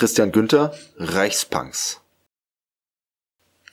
Christian 0.00 0.32
Günther, 0.32 0.72
Reichspunks. 0.96 2.00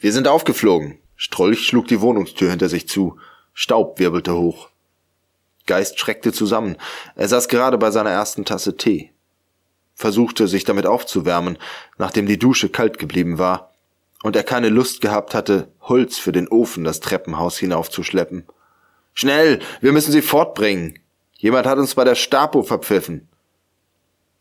Wir 0.02 0.12
sind 0.12 0.28
aufgeflogen. 0.28 1.00
Strolch 1.16 1.66
schlug 1.66 1.88
die 1.88 2.02
Wohnungstür 2.02 2.50
hinter 2.50 2.68
sich 2.68 2.90
zu. 2.90 3.18
Staub 3.54 3.98
wirbelte 3.98 4.36
hoch. 4.36 4.68
Geist 5.68 5.98
schreckte 5.98 6.34
zusammen. 6.34 6.76
Er 7.16 7.30
saß 7.30 7.48
gerade 7.48 7.78
bei 7.78 7.92
seiner 7.92 8.10
ersten 8.10 8.44
Tasse 8.44 8.76
Tee. 8.76 9.14
Versuchte, 9.96 10.50
sich 10.50 10.66
damit 10.66 10.86
aufzuwärmen, 10.86 11.58
nachdem 11.98 12.26
die 12.26 12.38
Dusche 12.38 12.68
kalt 12.68 13.00
geblieben 13.00 13.38
war 13.38 13.72
und 14.22 14.36
er 14.36 14.44
keine 14.44 14.68
Lust 14.68 15.00
gehabt 15.00 15.34
hatte, 15.34 15.72
Holz 15.80 16.18
für 16.18 16.34
den 16.34 16.50
Ofen 16.50 16.84
das 16.84 17.00
Treppenhaus 17.00 17.58
hinaufzuschleppen. 17.58 18.46
Schnell, 19.14 19.62
wir 19.80 19.94
müssen 19.94 20.12
sie 20.12 20.22
fortbringen. 20.22 21.00
Jemand 21.38 21.66
hat 21.66 21.78
uns 21.78 21.96
bei 21.96 22.04
der 22.04 22.16
Stapo 22.16 22.64
verpfiffen. 22.64 23.30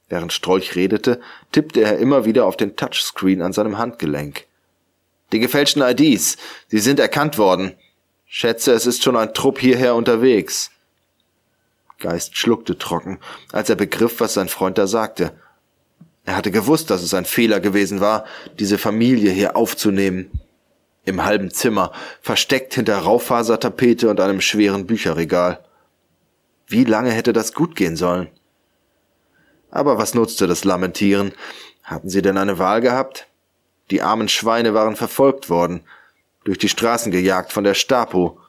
Während 0.08 0.32
Strolch 0.32 0.76
redete, 0.76 1.20
tippte 1.52 1.82
er 1.82 1.98
immer 1.98 2.24
wieder 2.24 2.46
auf 2.46 2.56
den 2.56 2.76
Touchscreen 2.76 3.42
an 3.42 3.52
seinem 3.52 3.78
Handgelenk. 3.78 4.46
Die 5.32 5.40
gefälschten 5.40 5.82
IDs, 5.82 6.36
sie 6.68 6.78
sind 6.78 7.00
erkannt 7.00 7.38
worden. 7.38 7.74
Schätze, 8.26 8.72
es 8.72 8.86
ist 8.86 9.02
schon 9.02 9.16
ein 9.16 9.34
Trupp 9.34 9.58
hierher 9.58 9.94
unterwegs. 9.94 10.70
Geist 11.98 12.36
schluckte 12.36 12.78
trocken, 12.78 13.18
als 13.52 13.70
er 13.70 13.76
begriff, 13.76 14.20
was 14.20 14.34
sein 14.34 14.48
Freund 14.48 14.78
da 14.78 14.86
sagte. 14.86 15.32
Er 16.24 16.36
hatte 16.36 16.50
gewusst, 16.50 16.90
dass 16.90 17.02
es 17.02 17.14
ein 17.14 17.24
Fehler 17.24 17.60
gewesen 17.60 18.00
war, 18.00 18.24
diese 18.58 18.78
Familie 18.78 19.30
hier 19.30 19.56
aufzunehmen. 19.56 20.30
Im 21.04 21.24
halben 21.24 21.50
Zimmer, 21.52 21.92
versteckt 22.20 22.74
hinter 22.74 22.98
Raufasertapete 22.98 24.10
und 24.10 24.20
einem 24.20 24.40
schweren 24.40 24.86
Bücherregal. 24.86 25.64
Wie 26.66 26.84
lange 26.84 27.12
hätte 27.12 27.32
das 27.32 27.52
gut 27.52 27.76
gehen 27.76 27.96
sollen? 27.96 28.28
Aber 29.70 29.98
was 29.98 30.14
nutzte 30.14 30.46
das 30.46 30.64
Lamentieren? 30.64 31.32
Hatten 31.82 32.08
sie 32.08 32.22
denn 32.22 32.38
eine 32.38 32.58
Wahl 32.58 32.80
gehabt? 32.80 33.26
Die 33.90 34.02
armen 34.02 34.28
Schweine 34.28 34.74
waren 34.74 34.96
verfolgt 34.96 35.48
worden, 35.48 35.82
durch 36.44 36.58
die 36.58 36.68
Straßen 36.68 37.12
gejagt 37.12 37.52
von 37.52 37.64
der 37.64 37.74
Stapo. 37.74 38.40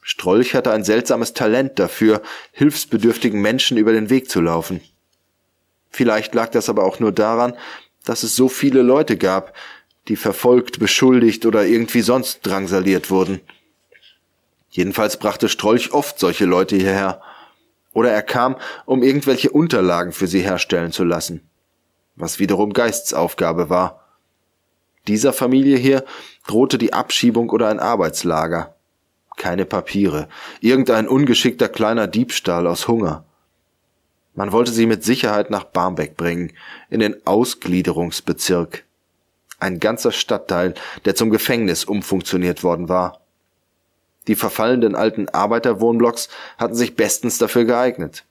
Strolch 0.00 0.54
hatte 0.54 0.70
ein 0.70 0.84
seltsames 0.84 1.34
Talent 1.34 1.78
dafür, 1.78 2.22
hilfsbedürftigen 2.52 3.40
Menschen 3.40 3.76
über 3.76 3.92
den 3.92 4.08
Weg 4.08 4.30
zu 4.30 4.40
laufen. 4.40 4.80
Vielleicht 5.90 6.34
lag 6.34 6.50
das 6.50 6.68
aber 6.68 6.84
auch 6.84 7.00
nur 7.00 7.12
daran, 7.12 7.56
dass 8.04 8.22
es 8.22 8.36
so 8.36 8.48
viele 8.48 8.82
Leute 8.82 9.16
gab, 9.16 9.52
die 10.08 10.16
verfolgt, 10.16 10.78
beschuldigt 10.78 11.44
oder 11.44 11.66
irgendwie 11.66 12.02
sonst 12.02 12.46
drangsaliert 12.46 13.10
wurden. 13.10 13.40
Jedenfalls 14.70 15.16
brachte 15.16 15.48
Strolch 15.48 15.92
oft 15.92 16.18
solche 16.18 16.44
Leute 16.44 16.76
hierher. 16.76 17.22
Oder 17.96 18.10
er 18.10 18.22
kam, 18.22 18.56
um 18.84 19.02
irgendwelche 19.02 19.48
Unterlagen 19.48 20.12
für 20.12 20.26
sie 20.26 20.40
herstellen 20.40 20.92
zu 20.92 21.02
lassen. 21.02 21.48
Was 22.14 22.38
wiederum 22.38 22.74
Geistsaufgabe 22.74 23.70
war. 23.70 24.04
Dieser 25.08 25.32
Familie 25.32 25.78
hier 25.78 26.04
drohte 26.46 26.76
die 26.76 26.92
Abschiebung 26.92 27.48
oder 27.48 27.68
ein 27.68 27.80
Arbeitslager. 27.80 28.74
Keine 29.38 29.64
Papiere, 29.64 30.28
irgendein 30.60 31.08
ungeschickter 31.08 31.70
kleiner 31.70 32.06
Diebstahl 32.06 32.66
aus 32.66 32.86
Hunger. 32.86 33.24
Man 34.34 34.52
wollte 34.52 34.72
sie 34.72 34.84
mit 34.84 35.02
Sicherheit 35.02 35.48
nach 35.48 35.64
Barmbek 35.64 36.18
bringen, 36.18 36.52
in 36.90 37.00
den 37.00 37.26
Ausgliederungsbezirk. 37.26 38.84
Ein 39.58 39.80
ganzer 39.80 40.12
Stadtteil, 40.12 40.74
der 41.06 41.14
zum 41.14 41.30
Gefängnis 41.30 41.86
umfunktioniert 41.86 42.62
worden 42.62 42.90
war. 42.90 43.22
Die 44.28 44.34
verfallenden 44.34 44.94
alten 44.94 45.28
Arbeiterwohnblocks 45.28 46.28
hatten 46.58 46.74
sich 46.74 46.96
bestens 46.96 47.38
dafür 47.38 47.64
geeignet. 47.64 48.24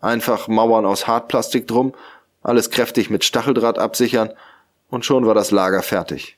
Einfach 0.00 0.48
Mauern 0.48 0.86
aus 0.86 1.06
Hartplastik 1.06 1.66
drum, 1.66 1.94
alles 2.42 2.70
kräftig 2.70 3.10
mit 3.10 3.24
Stacheldraht 3.24 3.78
absichern 3.78 4.32
und 4.88 5.04
schon 5.04 5.26
war 5.26 5.34
das 5.34 5.50
Lager 5.50 5.82
fertig. 5.82 6.36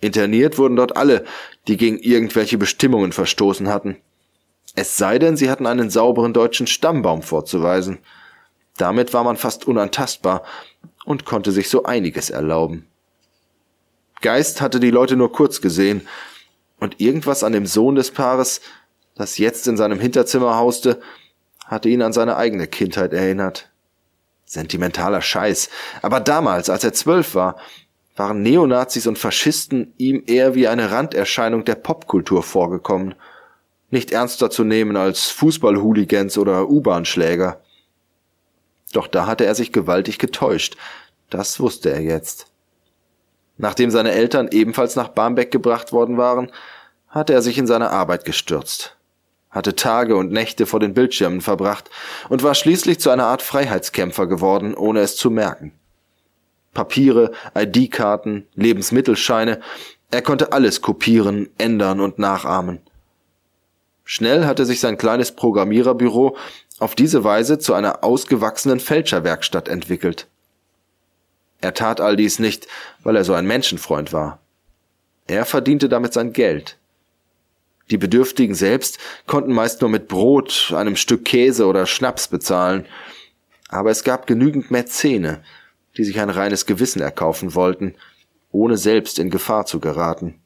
Interniert 0.00 0.58
wurden 0.58 0.76
dort 0.76 0.96
alle, 0.96 1.24
die 1.66 1.76
gegen 1.76 1.98
irgendwelche 1.98 2.58
Bestimmungen 2.58 3.12
verstoßen 3.12 3.68
hatten. 3.68 3.96
Es 4.74 4.96
sei 4.96 5.18
denn, 5.18 5.36
sie 5.36 5.50
hatten 5.50 5.66
einen 5.66 5.90
sauberen 5.90 6.32
deutschen 6.32 6.66
Stammbaum 6.66 7.22
vorzuweisen. 7.22 7.98
Damit 8.76 9.12
war 9.12 9.24
man 9.24 9.36
fast 9.36 9.66
unantastbar 9.66 10.44
und 11.04 11.24
konnte 11.24 11.50
sich 11.50 11.68
so 11.68 11.82
einiges 11.82 12.30
erlauben. 12.30 12.86
Geist 14.20 14.60
hatte 14.60 14.78
die 14.78 14.90
Leute 14.90 15.16
nur 15.16 15.32
kurz 15.32 15.60
gesehen, 15.60 16.06
und 16.78 17.00
irgendwas 17.00 17.44
an 17.44 17.52
dem 17.52 17.66
Sohn 17.66 17.94
des 17.94 18.10
Paares, 18.10 18.60
das 19.14 19.38
jetzt 19.38 19.66
in 19.66 19.76
seinem 19.76 20.00
Hinterzimmer 20.00 20.56
hauste, 20.56 21.00
hatte 21.64 21.88
ihn 21.88 22.02
an 22.02 22.12
seine 22.12 22.36
eigene 22.36 22.66
Kindheit 22.66 23.12
erinnert. 23.12 23.70
Sentimentaler 24.44 25.20
Scheiß, 25.20 25.68
aber 26.00 26.20
damals, 26.20 26.70
als 26.70 26.82
er 26.82 26.94
zwölf 26.94 27.34
war, 27.34 27.56
waren 28.16 28.42
Neonazis 28.42 29.06
und 29.06 29.18
Faschisten 29.18 29.92
ihm 29.98 30.24
eher 30.26 30.54
wie 30.54 30.68
eine 30.68 30.90
Randerscheinung 30.90 31.64
der 31.64 31.76
Popkultur 31.76 32.42
vorgekommen, 32.42 33.14
nicht 33.90 34.10
ernster 34.10 34.50
zu 34.50 34.64
nehmen 34.64 34.96
als 34.96 35.26
Fußballhooligans 35.30 36.38
oder 36.38 36.68
U-Bahn-Schläger. 36.68 37.60
Doch 38.92 39.06
da 39.06 39.26
hatte 39.26 39.44
er 39.44 39.54
sich 39.54 39.72
gewaltig 39.72 40.18
getäuscht, 40.18 40.76
das 41.30 41.60
wusste 41.60 41.90
er 41.90 42.00
jetzt. 42.00 42.46
Nachdem 43.58 43.90
seine 43.90 44.12
Eltern 44.12 44.48
ebenfalls 44.50 44.96
nach 44.96 45.08
Barmbek 45.08 45.50
gebracht 45.50 45.92
worden 45.92 46.16
waren, 46.16 46.50
hatte 47.08 47.32
er 47.32 47.42
sich 47.42 47.58
in 47.58 47.66
seine 47.66 47.90
Arbeit 47.90 48.24
gestürzt, 48.24 48.96
hatte 49.50 49.74
Tage 49.74 50.16
und 50.16 50.30
Nächte 50.30 50.64
vor 50.64 50.78
den 50.78 50.94
Bildschirmen 50.94 51.40
verbracht 51.40 51.90
und 52.28 52.42
war 52.42 52.54
schließlich 52.54 53.00
zu 53.00 53.10
einer 53.10 53.26
Art 53.26 53.42
Freiheitskämpfer 53.42 54.26
geworden, 54.26 54.74
ohne 54.74 55.00
es 55.00 55.16
zu 55.16 55.30
merken. 55.30 55.72
Papiere, 56.72 57.32
ID-Karten, 57.56 58.46
Lebensmittelscheine, 58.54 59.60
er 60.10 60.22
konnte 60.22 60.52
alles 60.52 60.80
kopieren, 60.80 61.50
ändern 61.58 62.00
und 62.00 62.18
nachahmen. 62.18 62.80
Schnell 64.04 64.46
hatte 64.46 64.64
sich 64.64 64.80
sein 64.80 64.96
kleines 64.96 65.32
Programmiererbüro 65.32 66.36
auf 66.78 66.94
diese 66.94 67.24
Weise 67.24 67.58
zu 67.58 67.74
einer 67.74 68.04
ausgewachsenen 68.04 68.80
Fälscherwerkstatt 68.80 69.68
entwickelt. 69.68 70.28
Er 71.60 71.74
tat 71.74 72.00
all 72.00 72.16
dies 72.16 72.38
nicht, 72.38 72.66
weil 73.02 73.16
er 73.16 73.24
so 73.24 73.34
ein 73.34 73.46
Menschenfreund 73.46 74.12
war. 74.12 74.38
Er 75.26 75.44
verdiente 75.44 75.88
damit 75.88 76.12
sein 76.12 76.32
Geld. 76.32 76.78
Die 77.90 77.98
Bedürftigen 77.98 78.54
selbst 78.54 78.98
konnten 79.26 79.52
meist 79.52 79.80
nur 79.80 79.90
mit 79.90 80.08
Brot, 80.08 80.72
einem 80.76 80.96
Stück 80.96 81.24
Käse 81.24 81.66
oder 81.66 81.86
Schnaps 81.86 82.28
bezahlen, 82.28 82.86
aber 83.68 83.90
es 83.90 84.04
gab 84.04 84.26
genügend 84.26 84.70
Mäzene, 84.70 85.42
die 85.96 86.04
sich 86.04 86.20
ein 86.20 86.30
reines 86.30 86.66
Gewissen 86.66 87.00
erkaufen 87.00 87.54
wollten, 87.54 87.94
ohne 88.50 88.76
selbst 88.76 89.18
in 89.18 89.30
Gefahr 89.30 89.66
zu 89.66 89.80
geraten. 89.80 90.40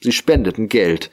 Sie 0.00 0.12
spendeten 0.12 0.68
Geld, 0.68 1.10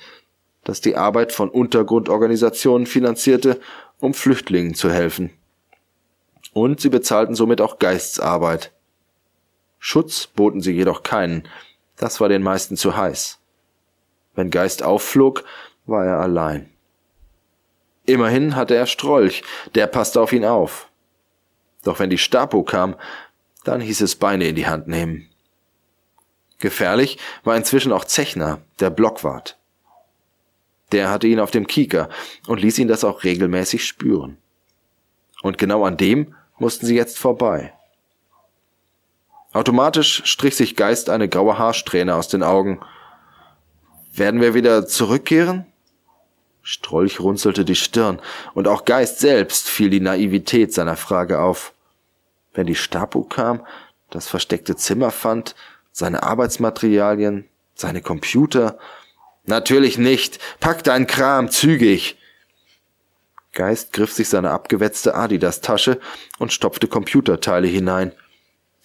das 0.63 0.81
die 0.81 0.95
Arbeit 0.95 1.31
von 1.31 1.49
Untergrundorganisationen 1.49 2.87
finanzierte, 2.87 3.59
um 3.99 4.13
Flüchtlingen 4.13 4.75
zu 4.75 4.91
helfen. 4.91 5.31
Und 6.53 6.81
sie 6.81 6.89
bezahlten 6.89 7.35
somit 7.35 7.61
auch 7.61 7.79
Geistsarbeit. 7.79 8.71
Schutz 9.85 10.27
boten 10.27 10.61
sie 10.61 10.71
jedoch 10.71 11.03
keinen, 11.03 11.45
das 11.97 12.21
war 12.21 12.29
den 12.29 12.41
meisten 12.41 12.77
zu 12.77 12.95
heiß. 12.95 13.37
Wenn 14.33 14.49
Geist 14.49 14.81
aufflog, 14.81 15.43
war 15.85 16.05
er 16.05 16.21
allein. 16.21 16.71
Immerhin 18.05 18.55
hatte 18.55 18.75
er 18.75 18.85
Strolch, 18.85 19.43
der 19.75 19.87
passte 19.87 20.21
auf 20.21 20.31
ihn 20.31 20.45
auf. 20.45 20.87
Doch 21.83 21.99
wenn 21.99 22.09
die 22.09 22.17
Stapo 22.17 22.63
kam, 22.63 22.95
dann 23.65 23.81
hieß 23.81 23.99
es 23.99 24.15
Beine 24.15 24.47
in 24.47 24.55
die 24.55 24.67
Hand 24.67 24.87
nehmen. 24.87 25.29
Gefährlich 26.59 27.17
war 27.43 27.57
inzwischen 27.57 27.91
auch 27.91 28.05
Zechner, 28.05 28.61
der 28.79 28.89
Blockwart. 28.89 29.57
Der 30.93 31.09
hatte 31.09 31.27
ihn 31.27 31.41
auf 31.41 31.51
dem 31.51 31.67
Kieker 31.67 32.07
und 32.47 32.61
ließ 32.61 32.79
ihn 32.79 32.87
das 32.87 33.03
auch 33.03 33.25
regelmäßig 33.25 33.85
spüren. 33.85 34.37
Und 35.41 35.57
genau 35.57 35.83
an 35.83 35.97
dem 35.97 36.35
mussten 36.57 36.85
sie 36.85 36.95
jetzt 36.95 37.19
vorbei. 37.19 37.73
Automatisch 39.53 40.23
strich 40.25 40.55
sich 40.55 40.75
Geist 40.75 41.09
eine 41.09 41.29
graue 41.29 41.57
Haarsträhne 41.57 42.15
aus 42.15 42.27
den 42.27 42.43
Augen. 42.43 42.81
Werden 44.13 44.41
wir 44.41 44.55
wieder 44.55 44.87
zurückkehren? 44.87 45.65
Strolch 46.63 47.19
runzelte 47.19 47.65
die 47.65 47.75
Stirn, 47.75 48.19
und 48.53 48.67
auch 48.67 48.85
Geist 48.85 49.19
selbst 49.19 49.69
fiel 49.69 49.89
die 49.89 49.99
Naivität 49.99 50.73
seiner 50.73 50.95
Frage 50.95 51.39
auf. 51.39 51.73
Wenn 52.53 52.67
die 52.67 52.75
Stapo 52.75 53.23
kam, 53.23 53.65
das 54.09 54.27
versteckte 54.27 54.75
Zimmer 54.75 55.11
fand, 55.11 55.55
seine 55.91 56.23
Arbeitsmaterialien, 56.23 57.45
seine 57.75 58.01
Computer. 58.01 58.77
Natürlich 59.45 59.97
nicht. 59.97 60.39
Pack 60.59 60.83
deinen 60.83 61.07
Kram 61.07 61.49
zügig. 61.49 62.17
Geist 63.51 63.93
griff 63.93 64.11
sich 64.11 64.29
seine 64.29 64.51
abgewetzte 64.51 65.15
Adidas-Tasche 65.15 65.99
und 66.39 66.53
stopfte 66.53 66.87
Computerteile 66.87 67.67
hinein. 67.67 68.13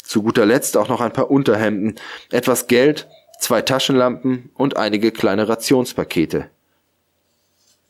Zu 0.09 0.23
guter 0.23 0.47
Letzt 0.47 0.79
auch 0.79 0.89
noch 0.89 1.03
ein 1.03 1.13
paar 1.13 1.31
Unterhemden, 1.31 1.97
etwas 2.33 2.67
Geld, 2.67 3.07
zwei 3.41 3.61
Taschenlampen 3.61 4.51
und 4.55 4.79
einige 4.79 5.13
kleine 5.13 5.51
Rationspakete. 5.51 6.49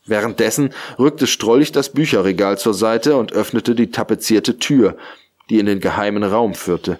Währenddessen 0.04 0.74
rückte 0.98 1.28
Strolch 1.28 1.70
das 1.70 1.90
Bücherregal 1.92 2.58
zur 2.58 2.74
Seite 2.74 3.16
und 3.16 3.32
öffnete 3.32 3.76
die 3.76 3.92
tapezierte 3.92 4.58
Tür, 4.58 4.96
die 5.48 5.60
in 5.60 5.66
den 5.66 5.78
geheimen 5.78 6.24
Raum 6.24 6.56
führte. 6.56 6.98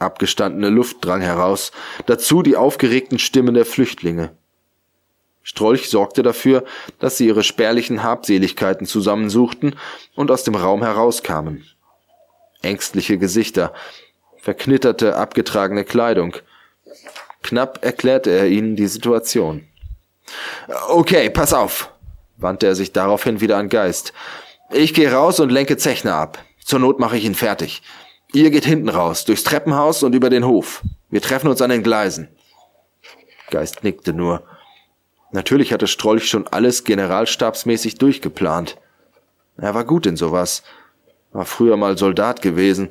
Abgestandene 0.00 0.70
Luft 0.70 0.96
drang 1.04 1.20
heraus, 1.20 1.70
dazu 2.06 2.42
die 2.42 2.56
aufgeregten 2.56 3.20
Stimmen 3.20 3.54
der 3.54 3.64
Flüchtlinge. 3.64 4.30
Strolch 5.44 5.88
sorgte 5.88 6.24
dafür, 6.24 6.64
dass 6.98 7.16
sie 7.16 7.28
ihre 7.28 7.44
spärlichen 7.44 8.02
Habseligkeiten 8.02 8.88
zusammensuchten 8.88 9.76
und 10.16 10.32
aus 10.32 10.42
dem 10.42 10.56
Raum 10.56 10.82
herauskamen. 10.82 11.64
Ängstliche 12.62 13.18
Gesichter, 13.18 13.72
verknitterte, 14.38 15.16
abgetragene 15.16 15.84
Kleidung. 15.84 16.36
Knapp 17.42 17.84
erklärte 17.84 18.30
er 18.30 18.48
ihnen 18.48 18.76
die 18.76 18.88
Situation. 18.88 19.66
Okay, 20.88 21.30
pass 21.30 21.52
auf, 21.52 21.90
wandte 22.36 22.66
er 22.66 22.74
sich 22.74 22.92
daraufhin 22.92 23.40
wieder 23.40 23.56
an 23.56 23.68
Geist. 23.68 24.12
Ich 24.70 24.92
gehe 24.92 25.12
raus 25.12 25.40
und 25.40 25.50
lenke 25.50 25.76
Zechner 25.76 26.14
ab. 26.14 26.38
Zur 26.62 26.80
Not 26.80 26.98
mache 26.98 27.16
ich 27.16 27.24
ihn 27.24 27.34
fertig. 27.34 27.82
Ihr 28.32 28.50
geht 28.50 28.66
hinten 28.66 28.90
raus, 28.90 29.24
durchs 29.24 29.44
Treppenhaus 29.44 30.02
und 30.02 30.14
über 30.14 30.28
den 30.28 30.44
Hof. 30.44 30.82
Wir 31.08 31.22
treffen 31.22 31.48
uns 31.48 31.62
an 31.62 31.70
den 31.70 31.82
Gleisen. 31.82 32.28
Geist 33.50 33.82
nickte 33.84 34.12
nur. 34.12 34.42
Natürlich 35.30 35.72
hatte 35.72 35.86
Strolch 35.86 36.28
schon 36.28 36.46
alles 36.46 36.84
generalstabsmäßig 36.84 37.96
durchgeplant. 37.96 38.76
Er 39.56 39.74
war 39.74 39.84
gut 39.84 40.04
in 40.04 40.16
sowas. 40.16 40.62
War 41.32 41.44
früher 41.44 41.76
mal 41.76 41.98
Soldat 41.98 42.42
gewesen, 42.42 42.90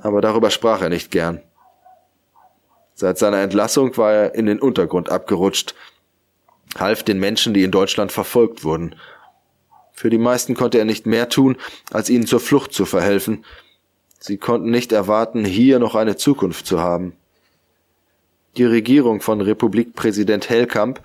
aber 0.00 0.20
darüber 0.20 0.50
sprach 0.50 0.82
er 0.82 0.88
nicht 0.88 1.10
gern. 1.10 1.40
Seit 2.94 3.18
seiner 3.18 3.38
Entlassung 3.38 3.96
war 3.96 4.12
er 4.12 4.34
in 4.34 4.46
den 4.46 4.60
Untergrund 4.60 5.10
abgerutscht, 5.10 5.74
half 6.76 7.02
den 7.02 7.18
Menschen, 7.18 7.54
die 7.54 7.64
in 7.64 7.70
Deutschland 7.72 8.12
verfolgt 8.12 8.64
wurden. 8.64 8.94
Für 9.92 10.10
die 10.10 10.18
meisten 10.18 10.54
konnte 10.54 10.78
er 10.78 10.84
nicht 10.84 11.06
mehr 11.06 11.28
tun, 11.28 11.56
als 11.92 12.10
ihnen 12.10 12.26
zur 12.26 12.40
Flucht 12.40 12.72
zu 12.72 12.84
verhelfen, 12.84 13.44
Sie 14.26 14.38
konnten 14.38 14.70
nicht 14.70 14.90
erwarten, 14.92 15.44
hier 15.44 15.78
noch 15.78 15.94
eine 15.94 16.16
Zukunft 16.16 16.66
zu 16.66 16.80
haben. 16.80 17.12
Die 18.56 18.64
Regierung 18.64 19.20
von 19.20 19.42
Republikpräsident 19.42 20.48
Hellkamp 20.48 21.02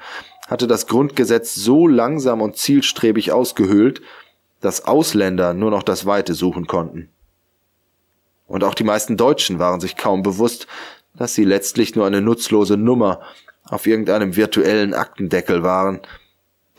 hatte 0.48 0.68
das 0.68 0.88
Grundgesetz 0.88 1.54
so 1.54 1.86
langsam 1.86 2.42
und 2.42 2.56
zielstrebig 2.56 3.34
ausgehöhlt, 3.34 4.02
dass 4.62 4.86
Ausländer 4.86 5.54
nur 5.54 5.72
noch 5.72 5.84
das 5.84 6.06
Weite 6.06 6.34
suchen 6.34 6.68
konnten. 6.68 7.10
Und 8.48 8.64
auch 8.64 8.74
die 8.74 8.84
meisten 8.84 9.16
Deutschen 9.16 9.60
waren 9.60 9.80
sich 9.80 9.96
kaum 9.96 10.24
bewusst, 10.24 10.68
dass 11.16 11.36
sie 11.36 11.44
letztlich 11.44 11.96
nur 11.96 12.06
eine 12.06 12.22
nutzlose 12.22 12.78
Nummer 12.78 13.22
auf 13.66 13.86
irgendeinem 13.86 14.36
virtuellen 14.36 14.94
Aktendeckel 14.94 15.64
waren, 15.64 16.00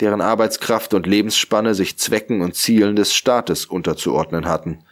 deren 0.00 0.20
Arbeitskraft 0.20 0.94
und 0.94 1.06
Lebensspanne 1.06 1.74
sich 1.74 1.98
Zwecken 1.98 2.40
und 2.40 2.54
Zielen 2.54 2.96
des 2.96 3.14
Staates 3.14 3.66
unterzuordnen 3.66 4.46
hatten. 4.46 4.82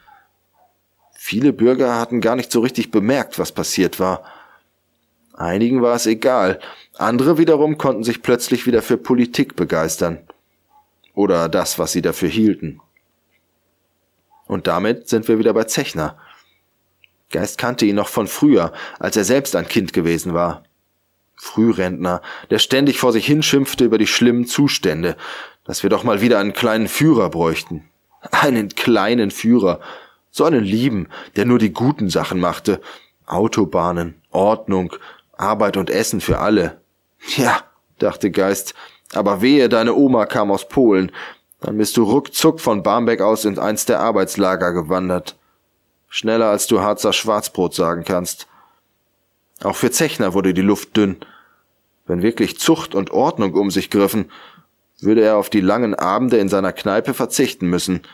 Viele 1.17 1.53
Bürger 1.53 1.99
hatten 1.99 2.21
gar 2.21 2.37
nicht 2.37 2.53
so 2.53 2.61
richtig 2.61 2.91
bemerkt, 2.91 3.39
was 3.39 3.53
passiert 3.53 3.99
war. 3.99 4.23
Einigen 5.35 5.83
war 5.83 5.95
es 5.95 6.07
egal, 6.07 6.61
andere 6.97 7.39
wiederum 7.39 7.79
konnten 7.79 8.05
sich 8.05 8.23
plötzlich 8.23 8.67
wieder 8.67 8.83
für 8.83 8.97
Politik 8.97 9.57
begeistern. 9.57 10.19
Oder 11.19 11.49
das, 11.49 11.81
was 11.81 11.91
sie 11.91 12.01
dafür 12.01 12.29
hielten. 12.29 12.81
Und 14.47 14.69
damit 14.69 15.09
sind 15.09 15.27
wir 15.27 15.41
wieder 15.41 15.53
bei 15.53 15.65
Zechner. 15.65 16.17
Geist 17.33 17.59
kannte 17.59 17.87
ihn 17.87 17.97
noch 17.97 18.07
von 18.07 18.29
früher, 18.29 18.73
als 19.01 19.17
er 19.17 19.25
selbst 19.25 19.57
ein 19.57 19.67
Kind 19.67 19.93
gewesen 19.93 20.33
war. 20.33 20.63
Frührentner, 21.35 22.23
der 22.51 22.61
ständig 22.61 23.01
vor 23.01 23.13
sich 23.13 23.27
hinschimpfte 23.27 23.85
über 23.85 23.99
die 23.99 24.07
schlimmen 24.07 24.47
Zustände, 24.47 25.17
dass 25.65 25.83
wir 25.83 25.91
doch 25.91 26.05
mal 26.05 26.21
wieder 26.21 26.39
einen 26.39 26.53
kleinen 26.53 26.87
Führer 26.87 27.31
bräuchten. 27.31 27.91
Einen 28.31 28.69
kleinen 28.69 29.33
Führer, 29.33 29.81
so 30.31 30.45
einen 30.45 30.63
lieben, 30.63 31.09
der 31.35 31.47
nur 31.47 31.59
die 31.59 31.73
guten 31.73 32.11
Sachen 32.11 32.39
machte. 32.39 32.81
Autobahnen, 33.27 34.23
Ordnung, 34.31 34.95
Arbeit 35.37 35.79
und 35.79 35.91
Essen 35.91 36.21
für 36.21 36.39
alle. 36.39 36.81
Ja, 37.37 37.65
dachte 37.99 38.31
Geist, 38.31 38.77
aber 39.15 39.41
wehe, 39.41 39.69
deine 39.69 39.95
Oma 39.95 40.27
kam 40.27 40.51
aus 40.51 40.69
Polen, 40.69 41.13
dann 41.61 41.79
bist 41.79 41.97
du 41.97 42.05
ruckzuck 42.05 42.61
von 42.61 42.83
Barmbek 42.83 43.21
aus 43.21 43.45
in 43.45 43.59
eins 43.59 43.85
der 43.87 44.01
Arbeitslager 44.01 44.73
gewandert. 44.73 45.37
Schneller 46.09 46.47
als 46.47 46.67
du 46.67 46.81
Harzer 46.81 47.13
Schwarzbrot 47.13 47.75
sagen 47.75 48.05
kannst. 48.05 48.47
Auch 49.63 49.77
für 49.77 49.91
Zechner 49.91 50.35
wurde 50.35 50.55
die 50.55 50.63
Luft 50.63 50.97
dünn. 50.97 51.17
Wenn 52.07 52.23
wirklich 52.23 52.59
Zucht 52.59 52.95
und 52.95 53.11
Ordnung 53.11 53.55
um 53.55 53.71
sich 53.71 53.91
griffen, 53.91 54.31
würde 55.01 55.23
er 55.23 55.37
auf 55.37 55.51
die 55.51 55.61
langen 55.61 55.95
Abende 55.95 56.39
in 56.39 56.49
seiner 56.49 56.73
Kneipe 56.73 57.15
verzichten 57.15 57.69
müssen– 57.69 58.03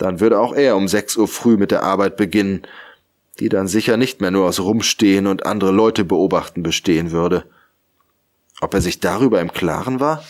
dann 0.00 0.18
würde 0.18 0.40
auch 0.40 0.54
er 0.54 0.76
um 0.76 0.88
sechs 0.88 1.18
Uhr 1.18 1.28
früh 1.28 1.58
mit 1.58 1.70
der 1.70 1.82
Arbeit 1.82 2.16
beginnen, 2.16 2.62
die 3.38 3.50
dann 3.50 3.68
sicher 3.68 3.98
nicht 3.98 4.22
mehr 4.22 4.30
nur 4.30 4.46
aus 4.46 4.58
Rumstehen 4.58 5.26
und 5.26 5.44
andere 5.44 5.72
Leute 5.72 6.04
beobachten 6.04 6.62
bestehen 6.62 7.10
würde. 7.10 7.44
Ob 8.60 8.74
er 8.74 8.80
sich 8.80 9.00
darüber 9.00 9.40
im 9.40 9.52
Klaren 9.52 10.00
war? 10.00 10.22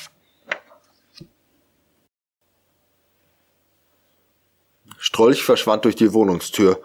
Strolch 4.99 5.43
verschwand 5.43 5.85
durch 5.85 5.97
die 5.97 6.13
Wohnungstür. 6.13 6.81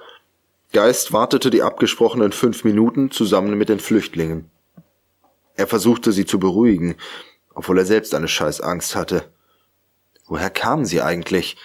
Geist 0.72 1.14
wartete 1.14 1.50
die 1.50 1.62
abgesprochenen 1.62 2.32
fünf 2.32 2.64
Minuten 2.64 3.12
zusammen 3.12 3.58
mit 3.58 3.70
den 3.70 3.80
Flüchtlingen. 3.80 4.50
Er 5.56 5.68
versuchte 5.68 6.12
sie 6.12 6.26
zu 6.26 6.40
beruhigen, 6.40 6.96
obwohl 7.54 7.78
er 7.78 7.86
selbst 7.86 8.14
eine 8.16 8.28
scheiß 8.28 8.62
Angst 8.62 8.96
hatte. 8.96 9.32
Woher 10.28 10.50
kamen 10.50 10.86
sie 10.86 11.02
eigentlich? 11.02 11.56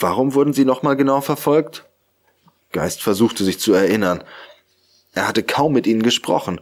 Warum 0.00 0.34
wurden 0.34 0.52
sie 0.52 0.64
nochmal 0.64 0.96
genau 0.96 1.20
verfolgt? 1.20 1.84
Geist 2.72 3.02
versuchte 3.02 3.44
sich 3.44 3.58
zu 3.58 3.72
erinnern. 3.72 4.22
Er 5.12 5.26
hatte 5.26 5.42
kaum 5.42 5.72
mit 5.72 5.86
ihnen 5.86 6.02
gesprochen, 6.02 6.60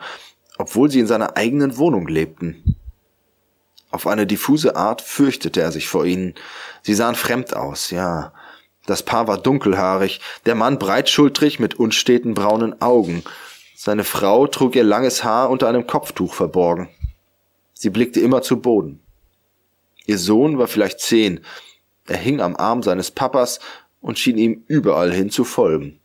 obwohl 0.58 0.90
sie 0.90 1.00
in 1.00 1.06
seiner 1.06 1.36
eigenen 1.36 1.76
Wohnung 1.76 2.08
lebten. 2.08 2.76
Auf 3.90 4.06
eine 4.06 4.26
diffuse 4.26 4.76
Art 4.76 5.00
fürchtete 5.00 5.60
er 5.60 5.72
sich 5.72 5.88
vor 5.88 6.04
ihnen. 6.04 6.34
Sie 6.82 6.94
sahen 6.94 7.14
fremd 7.14 7.54
aus, 7.54 7.90
ja. 7.90 8.32
Das 8.86 9.02
Paar 9.02 9.26
war 9.26 9.38
dunkelhaarig, 9.38 10.20
der 10.44 10.54
Mann 10.54 10.78
breitschultrig 10.78 11.58
mit 11.58 11.74
unsteten 11.74 12.34
braunen 12.34 12.80
Augen. 12.80 13.24
Seine 13.74 14.04
Frau 14.04 14.46
trug 14.46 14.76
ihr 14.76 14.84
langes 14.84 15.24
Haar 15.24 15.50
unter 15.50 15.68
einem 15.68 15.86
Kopftuch 15.86 16.34
verborgen. 16.34 16.88
Sie 17.74 17.90
blickte 17.90 18.20
immer 18.20 18.42
zu 18.42 18.60
Boden. 18.60 19.00
Ihr 20.06 20.18
Sohn 20.18 20.58
war 20.58 20.68
vielleicht 20.68 21.00
zehn, 21.00 21.40
er 22.06 22.16
hing 22.16 22.40
am 22.40 22.56
Arm 22.56 22.82
seines 22.82 23.10
Papas 23.10 23.58
und 24.00 24.18
schien 24.18 24.38
ihm 24.38 24.64
überall 24.68 25.12
hin 25.12 25.30
zu 25.30 25.44
folgen. 25.44 26.00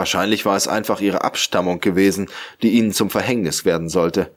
Wahrscheinlich 0.00 0.46
war 0.46 0.56
es 0.56 0.66
einfach 0.66 1.02
ihre 1.02 1.24
Abstammung 1.24 1.78
gewesen, 1.78 2.30
die 2.62 2.70
ihnen 2.70 2.90
zum 2.90 3.10
Verhängnis 3.10 3.66
werden 3.66 3.90
sollte. 3.90 4.30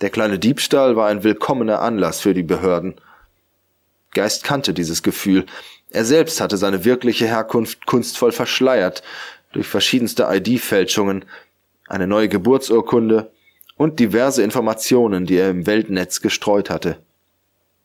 Der 0.00 0.10
kleine 0.10 0.38
Diebstahl 0.38 0.94
war 0.94 1.08
ein 1.08 1.24
willkommener 1.24 1.82
Anlass 1.82 2.20
für 2.20 2.34
die 2.34 2.44
Behörden. 2.44 2.94
Geist 4.12 4.44
kannte 4.44 4.72
dieses 4.72 5.02
Gefühl. 5.02 5.44
Er 5.90 6.04
selbst 6.04 6.40
hatte 6.40 6.56
seine 6.56 6.84
wirkliche 6.84 7.26
Herkunft 7.26 7.84
kunstvoll 7.86 8.30
verschleiert, 8.30 9.02
durch 9.50 9.66
verschiedenste 9.66 10.28
ID-Fälschungen, 10.30 11.24
eine 11.88 12.06
neue 12.06 12.28
Geburtsurkunde 12.28 13.32
und 13.76 13.98
diverse 13.98 14.44
Informationen, 14.44 15.26
die 15.26 15.34
er 15.34 15.50
im 15.50 15.66
Weltnetz 15.66 16.20
gestreut 16.20 16.70
hatte. 16.70 17.02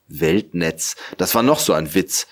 Weltnetz. 0.07 0.97
Das 1.17 1.33
war 1.33 1.41
noch 1.41 1.61
so 1.61 1.73
ein 1.73 1.95
Witz. 1.95 2.27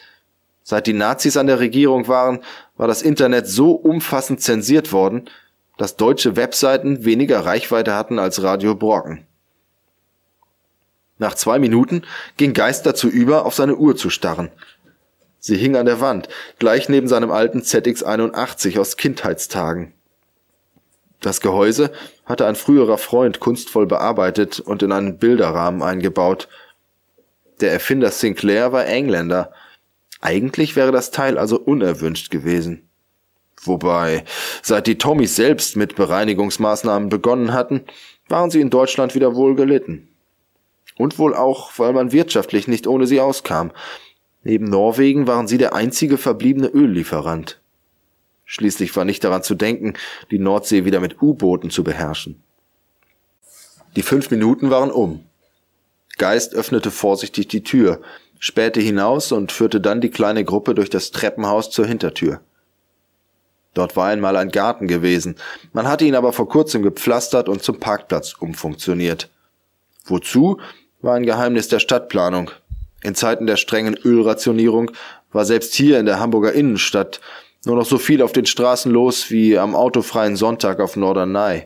Seit 0.64 0.88
die 0.88 0.94
Nazis 0.94 1.38
an 1.38 1.48
der 1.48 1.60
Regierung 1.60 2.08
waren, 2.08 2.40
war 2.78 2.88
das 2.88 3.02
Internet 3.02 3.48
so 3.48 3.72
umfassend 3.72 4.42
zensiert 4.42 4.92
worden, 4.92 5.30
dass 5.78 5.98
deutsche 5.98 6.36
Webseiten 6.36 7.04
weniger 7.04 7.46
Reichweite 7.46 7.94
hatten 7.96 8.20
als 8.20 8.42
Radio 8.42 8.76
Brocken. 8.76 9.26
Nach 11.18 11.36
zwei 11.36 11.60
Minuten 11.60 12.04
ging 12.38 12.54
Geist 12.54 12.86
dazu 12.86 13.08
über, 13.08 13.46
auf 13.46 13.56
seine 13.56 13.76
Uhr 13.76 13.96
zu 13.96 14.10
starren. 14.10 14.52
Sie 15.40 15.58
hing 15.58 15.76
an 15.76 15.86
der 15.86 16.00
Wand, 16.00 16.30
gleich 16.60 16.88
neben 16.88 17.08
seinem 17.08 17.32
alten 17.32 17.62
ZX81 17.62 18.80
aus 18.80 18.98
Kindheitstagen. 18.98 19.94
Das 21.20 21.42
Gehäuse 21.42 21.92
hatte 22.26 22.46
ein 22.48 22.56
früherer 22.56 22.98
Freund 22.98 23.40
kunstvoll 23.40 23.86
bearbeitet 23.86 24.60
und 24.60 24.84
in 24.84 24.92
einen 24.92 25.18
Bilderrahmen 25.18 25.82
eingebaut– 25.82 26.48
der 27.64 27.72
Erfinder 27.72 28.12
Sinclair 28.12 28.72
war 28.72 28.86
Engländer. 28.86 29.54
Eigentlich 30.24 30.78
wäre 30.78 30.94
das 30.94 31.12
Teil 31.12 31.38
also 31.38 31.60
unerwünscht 31.60 32.32
gewesen. 32.32 32.88
Wobei, 33.62 34.24
seit 34.62 34.88
die 34.88 34.98
Tommys 34.98 35.36
selbst 35.36 35.76
mit 35.76 35.98
Bereinigungsmaßnahmen 35.98 37.10
begonnen 37.10 37.52
hatten, 37.52 37.82
waren 38.30 38.50
sie 38.50 38.62
in 38.62 38.70
Deutschland 38.70 39.16
wieder 39.16 39.36
wohl 39.36 39.56
gelitten. 39.56 40.08
Und 40.96 41.20
wohl 41.20 41.36
auch, 41.36 41.78
weil 41.78 41.92
man 41.92 42.14
wirtschaftlich 42.14 42.70
nicht 42.70 42.88
ohne 42.88 43.06
sie 43.06 43.20
auskam. 43.20 43.72
Neben 44.44 44.70
Norwegen 44.70 45.28
waren 45.28 45.50
sie 45.50 45.58
der 45.58 45.74
einzige 45.74 46.18
verbliebene 46.18 46.68
Öllieferant. 46.68 47.60
Schließlich 48.46 48.96
war 48.96 49.04
nicht 49.04 49.26
daran 49.26 49.44
zu 49.44 49.56
denken, 49.56 49.96
die 50.32 50.40
Nordsee 50.40 50.86
wieder 50.86 51.02
mit 51.02 51.22
U-Booten 51.22 51.70
zu 51.70 51.84
beherrschen. 51.84 52.42
Die 53.98 54.04
fünf 54.04 54.32
Minuten 54.32 54.70
waren 54.70 54.90
um. 54.90 55.26
Geist 56.18 56.56
öffnete 56.56 56.92
vorsichtig 56.92 57.50
die 57.50 57.64
Tür, 57.64 58.02
spähte 58.44 58.82
hinaus 58.82 59.32
und 59.32 59.54
führte 59.54 59.80
dann 59.80 60.02
die 60.02 60.10
kleine 60.10 60.44
Gruppe 60.44 60.76
durch 60.76 60.90
das 60.90 61.12
Treppenhaus 61.12 61.72
zur 61.72 61.86
Hintertür. 61.86 62.42
Dort 63.74 63.96
war 63.96 64.08
einmal 64.08 64.36
ein 64.36 64.50
Garten 64.50 64.90
gewesen. 64.90 65.38
Man 65.72 65.88
hatte 65.88 66.04
ihn 66.04 66.14
aber 66.14 66.34
vor 66.34 66.50
kurzem 66.50 66.84
gepflastert 66.84 67.48
und 67.48 67.64
zum 67.64 67.80
Parkplatz 67.80 68.34
umfunktioniert. 68.38 69.30
Wozu? 70.04 70.60
War 71.02 71.16
ein 71.16 71.26
Geheimnis 71.26 71.70
der 71.70 71.80
Stadtplanung. 71.80 72.52
In 73.02 73.16
Zeiten 73.16 73.48
der 73.48 73.56
strengen 73.56 73.96
Ölrationierung 73.96 74.92
war 75.32 75.46
selbst 75.46 75.74
hier 75.74 75.98
in 75.98 76.06
der 76.06 76.20
Hamburger 76.20 76.52
Innenstadt 76.52 77.22
nur 77.64 77.78
noch 77.78 77.86
so 77.86 77.98
viel 77.98 78.22
auf 78.22 78.34
den 78.34 78.46
Straßen 78.46 78.92
los 78.92 79.32
wie 79.32 79.58
am 79.58 79.74
autofreien 79.74 80.36
Sonntag 80.36 80.82
auf 80.82 80.98
Norderney. 80.98 81.66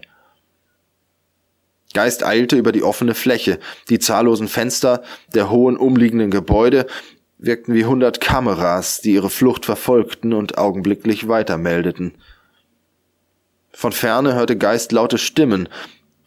Geist 1.94 2.24
eilte 2.24 2.58
über 2.58 2.72
die 2.72 2.84
offene 2.84 3.16
Fläche. 3.16 3.60
Die 3.90 4.00
zahllosen 4.00 4.48
Fenster 4.48 5.04
der 5.34 5.50
hohen 5.50 5.78
umliegenden 5.78 6.32
Gebäude 6.32 6.88
wirkten 7.38 7.74
wie 7.74 7.86
hundert 7.86 8.20
Kameras, 8.20 9.02
die 9.02 9.14
ihre 9.14 9.30
Flucht 9.30 9.66
verfolgten 9.66 10.34
und 10.34 10.58
augenblicklich 10.58 11.28
weitermeldeten. 11.28 12.16
Von 13.72 13.92
ferne 13.92 14.34
hörte 14.34 14.58
Geist 14.58 14.92
laute 14.92 15.18
Stimmen. 15.18 15.70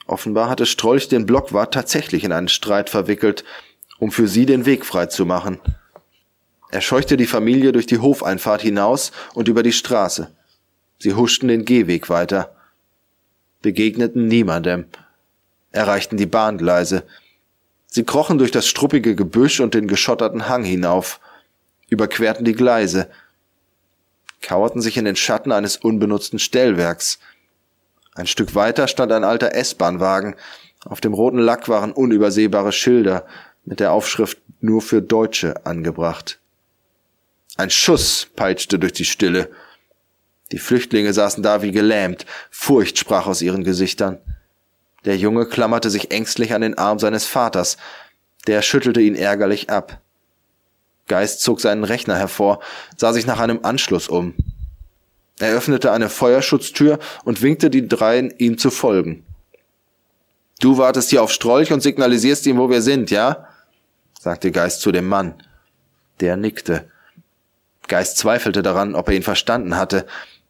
Offenbar 0.06 0.48
hatte 0.48 0.66
Strolch 0.66 1.08
den 1.08 1.26
Blockwart 1.26 1.74
tatsächlich 1.74 2.24
in 2.24 2.32
einen 2.32 2.48
Streit 2.48 2.90
verwickelt, 2.90 3.44
um 3.98 4.12
für 4.12 4.28
sie 4.28 4.46
den 4.46 4.66
Weg 4.66 4.86
frei 4.86 5.06
zu 5.06 5.26
machen. 5.26 5.60
Er 6.70 6.80
scheuchte 6.80 7.16
die 7.16 7.26
Familie 7.26 7.72
durch 7.72 7.86
die 7.86 7.98
Hofeinfahrt 7.98 8.62
hinaus 8.62 9.10
und 9.34 9.48
über 9.48 9.64
die 9.64 9.72
Straße. 9.72 10.32
Sie 10.98 11.14
huschten 11.14 11.48
den 11.48 11.64
Gehweg 11.64 12.08
weiter, 12.08 12.54
begegneten 13.62 14.28
niemandem, 14.28 14.86
erreichten 15.72 16.16
die 16.16 16.26
Bahngleise. 16.26 17.04
Sie 17.86 18.04
krochen 18.04 18.38
durch 18.38 18.50
das 18.50 18.66
struppige 18.66 19.14
Gebüsch 19.14 19.60
und 19.60 19.74
den 19.74 19.88
geschotterten 19.88 20.48
Hang 20.48 20.64
hinauf, 20.64 21.20
überquerten 21.88 22.44
die 22.44 22.54
Gleise, 22.54 23.08
kauerten 24.42 24.80
sich 24.80 24.96
in 24.96 25.04
den 25.04 25.16
Schatten 25.16 25.52
eines 25.52 25.76
unbenutzten 25.76 26.38
Stellwerks. 26.38 27.18
Ein 28.14 28.26
Stück 28.26 28.54
weiter 28.54 28.88
stand 28.88 29.12
ein 29.12 29.24
alter 29.24 29.54
S-Bahnwagen. 29.54 30.36
Auf 30.84 31.00
dem 31.00 31.14
roten 31.14 31.38
Lack 31.38 31.68
waren 31.68 31.92
unübersehbare 31.92 32.72
Schilder 32.72 33.26
mit 33.64 33.80
der 33.80 33.92
Aufschrift 33.92 34.38
nur 34.60 34.82
für 34.82 35.02
Deutsche 35.02 35.66
angebracht. 35.66 36.38
Ein 37.56 37.70
Schuss 37.70 38.28
peitschte 38.36 38.78
durch 38.78 38.92
die 38.92 39.04
Stille. 39.04 39.50
Die 40.52 40.58
Flüchtlinge 40.58 41.12
saßen 41.12 41.42
da 41.42 41.62
wie 41.62 41.72
gelähmt. 41.72 42.26
Furcht 42.50 42.98
sprach 42.98 43.26
aus 43.26 43.42
ihren 43.42 43.64
Gesichtern. 43.64 44.18
Der 45.04 45.16
Junge 45.16 45.46
klammerte 45.46 45.90
sich 45.90 46.10
ängstlich 46.10 46.52
an 46.52 46.60
den 46.60 46.76
Arm 46.76 46.98
seines 46.98 47.26
Vaters. 47.26 47.76
Der 48.46 48.62
schüttelte 48.62 49.00
ihn 49.00 49.14
ärgerlich 49.14 49.70
ab. 49.70 50.00
Geist 51.06 51.42
zog 51.42 51.60
seinen 51.60 51.84
Rechner 51.84 52.16
hervor, 52.16 52.60
sah 52.96 53.12
sich 53.12 53.26
nach 53.26 53.40
einem 53.40 53.60
Anschluss 53.64 54.08
um. 54.08 54.34
Er 55.40 55.52
öffnete 55.52 55.90
eine 55.90 56.08
Feuerschutztür 56.08 56.98
und 57.24 57.42
winkte 57.42 57.70
die 57.70 57.88
dreien, 57.88 58.32
ihm 58.38 58.58
zu 58.58 58.70
folgen. 58.70 59.24
Du 60.60 60.76
wartest 60.76 61.10
hier 61.10 61.22
auf 61.22 61.32
Strolch 61.32 61.72
und 61.72 61.80
signalisierst 61.80 62.46
ihm, 62.46 62.58
wo 62.58 62.68
wir 62.68 62.82
sind, 62.82 63.10
ja? 63.10 63.48
sagte 64.20 64.52
Geist 64.52 64.82
zu 64.82 64.92
dem 64.92 65.08
Mann. 65.08 65.42
Der 66.20 66.36
nickte. 66.36 66.90
Geist 67.88 68.18
zweifelte 68.18 68.62
daran, 68.62 68.94
ob 68.94 69.08
er 69.08 69.14
ihn 69.14 69.22
verstanden 69.22 69.76
hatte, 69.76 70.06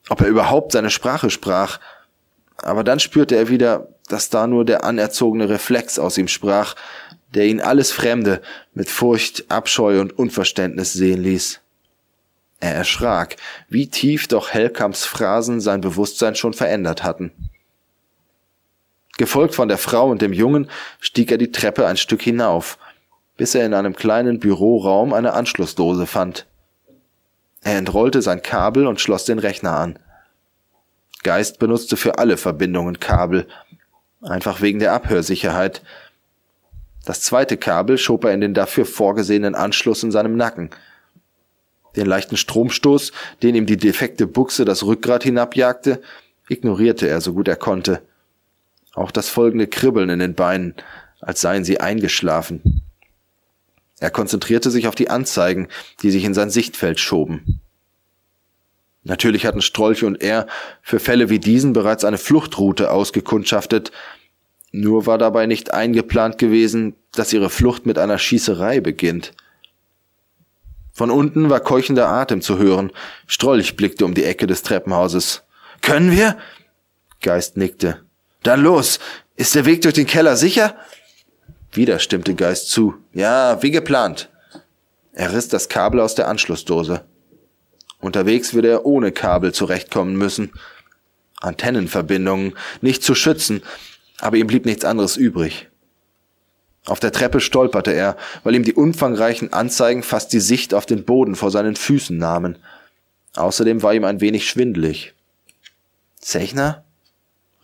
ob 0.08 0.20
er 0.20 0.26
überhaupt 0.26 0.72
seine 0.72 0.90
Sprache 0.90 1.30
sprach. 1.30 1.78
Aber 2.56 2.82
dann 2.82 2.98
spürte 2.98 3.36
er 3.36 3.48
wieder, 3.48 3.88
dass 4.12 4.28
da 4.28 4.46
nur 4.46 4.64
der 4.64 4.84
anerzogene 4.84 5.48
Reflex 5.48 5.98
aus 5.98 6.18
ihm 6.18 6.28
sprach, 6.28 6.74
der 7.34 7.46
ihn 7.46 7.60
alles 7.60 7.92
Fremde 7.92 8.42
mit 8.74 8.88
Furcht, 8.88 9.50
Abscheu 9.50 10.00
und 10.00 10.18
Unverständnis 10.18 10.92
sehen 10.92 11.22
ließ. 11.22 11.60
Er 12.60 12.74
erschrak, 12.74 13.36
wie 13.68 13.88
tief 13.88 14.28
doch 14.28 14.50
Hellkamps 14.50 15.06
Phrasen 15.06 15.60
sein 15.60 15.80
Bewusstsein 15.80 16.34
schon 16.34 16.52
verändert 16.52 17.02
hatten. 17.02 17.32
Gefolgt 19.16 19.54
von 19.54 19.68
der 19.68 19.78
Frau 19.78 20.10
und 20.10 20.22
dem 20.22 20.32
Jungen 20.32 20.70
stieg 20.98 21.30
er 21.30 21.38
die 21.38 21.52
Treppe 21.52 21.86
ein 21.86 21.96
Stück 21.96 22.22
hinauf, 22.22 22.78
bis 23.36 23.54
er 23.54 23.64
in 23.64 23.74
einem 23.74 23.94
kleinen 23.94 24.40
Büroraum 24.40 25.12
eine 25.12 25.32
Anschlussdose 25.32 26.06
fand. 26.06 26.46
Er 27.62 27.78
entrollte 27.78 28.22
sein 28.22 28.42
Kabel 28.42 28.86
und 28.86 29.00
schloss 29.00 29.24
den 29.24 29.38
Rechner 29.38 29.76
an. 29.76 29.98
Geist 31.22 31.58
benutzte 31.58 31.96
für 31.96 32.18
alle 32.18 32.36
Verbindungen 32.36 32.98
Kabel, 32.98 33.46
einfach 34.22 34.60
wegen 34.60 34.78
der 34.78 34.92
Abhörsicherheit. 34.92 35.82
Das 37.04 37.22
zweite 37.22 37.56
Kabel 37.56 37.98
schob 37.98 38.24
er 38.24 38.34
in 38.34 38.40
den 38.40 38.54
dafür 38.54 38.84
vorgesehenen 38.84 39.54
Anschluss 39.54 40.02
in 40.02 40.10
seinem 40.10 40.36
Nacken. 40.36 40.70
Den 41.96 42.06
leichten 42.06 42.36
Stromstoß, 42.36 43.12
den 43.42 43.54
ihm 43.54 43.66
die 43.66 43.76
defekte 43.76 44.26
Buchse 44.26 44.64
das 44.64 44.84
Rückgrat 44.84 45.24
hinabjagte, 45.24 46.00
ignorierte 46.48 47.08
er 47.08 47.20
so 47.20 47.32
gut 47.32 47.48
er 47.48 47.56
konnte. 47.56 48.02
Auch 48.94 49.10
das 49.10 49.28
folgende 49.28 49.66
Kribbeln 49.66 50.10
in 50.10 50.18
den 50.18 50.34
Beinen, 50.34 50.74
als 51.20 51.40
seien 51.40 51.64
sie 51.64 51.80
eingeschlafen. 51.80 52.82
Er 53.98 54.10
konzentrierte 54.10 54.70
sich 54.70 54.88
auf 54.88 54.94
die 54.94 55.10
Anzeigen, 55.10 55.68
die 56.02 56.10
sich 56.10 56.24
in 56.24 56.34
sein 56.34 56.50
Sichtfeld 56.50 56.98
schoben. 56.98 57.60
Natürlich 59.02 59.46
hatten 59.46 59.62
Strolch 59.62 60.04
und 60.04 60.20
er 60.22 60.46
für 60.82 61.00
Fälle 61.00 61.30
wie 61.30 61.38
diesen 61.38 61.72
bereits 61.72 62.04
eine 62.04 62.18
Fluchtroute 62.18 62.90
ausgekundschaftet, 62.90 63.92
nur 64.72 65.06
war 65.06 65.18
dabei 65.18 65.46
nicht 65.46 65.72
eingeplant 65.72 66.38
gewesen, 66.38 66.94
dass 67.12 67.32
ihre 67.32 67.50
Flucht 67.50 67.86
mit 67.86 67.98
einer 67.98 68.18
Schießerei 68.18 68.80
beginnt. 68.80 69.32
Von 70.92 71.10
unten 71.10 71.50
war 71.50 71.60
keuchender 71.60 72.08
Atem 72.08 72.42
zu 72.42 72.58
hören. 72.58 72.92
Strolch 73.26 73.76
blickte 73.76 74.04
um 74.04 74.14
die 74.14 74.24
Ecke 74.24 74.46
des 74.46 74.62
Treppenhauses. 74.62 75.42
Können 75.80 76.12
wir? 76.12 76.36
Geist 77.22 77.56
nickte. 77.56 78.02
Dann 78.42 78.62
los. 78.62 79.00
Ist 79.36 79.54
der 79.54 79.64
Weg 79.64 79.82
durch 79.82 79.94
den 79.94 80.06
Keller 80.06 80.36
sicher? 80.36 80.76
Wieder 81.72 81.98
stimmte 81.98 82.34
Geist 82.34 82.70
zu. 82.70 82.94
Ja, 83.12 83.62
wie 83.62 83.70
geplant. 83.70 84.28
Er 85.12 85.32
riss 85.32 85.48
das 85.48 85.68
Kabel 85.68 86.00
aus 86.00 86.14
der 86.14 86.28
Anschlussdose. 86.28 87.04
Unterwegs 88.00 88.54
würde 88.54 88.68
er 88.68 88.86
ohne 88.86 89.12
Kabel 89.12 89.52
zurechtkommen 89.52 90.16
müssen. 90.16 90.52
Antennenverbindungen 91.40 92.54
nicht 92.80 93.02
zu 93.02 93.14
schützen, 93.14 93.62
aber 94.18 94.36
ihm 94.36 94.46
blieb 94.46 94.66
nichts 94.66 94.84
anderes 94.84 95.16
übrig. 95.16 95.68
Auf 96.86 97.00
der 97.00 97.12
Treppe 97.12 97.40
stolperte 97.40 97.92
er, 97.92 98.16
weil 98.42 98.54
ihm 98.54 98.64
die 98.64 98.74
umfangreichen 98.74 99.52
Anzeigen 99.52 100.02
fast 100.02 100.32
die 100.32 100.40
Sicht 100.40 100.72
auf 100.74 100.86
den 100.86 101.04
Boden 101.04 101.36
vor 101.36 101.50
seinen 101.50 101.76
Füßen 101.76 102.16
nahmen. 102.16 102.58
Außerdem 103.36 103.82
war 103.82 103.94
ihm 103.94 104.04
ein 104.04 104.20
wenig 104.20 104.48
schwindelig. 104.48 105.14
Zechner? 106.18 106.84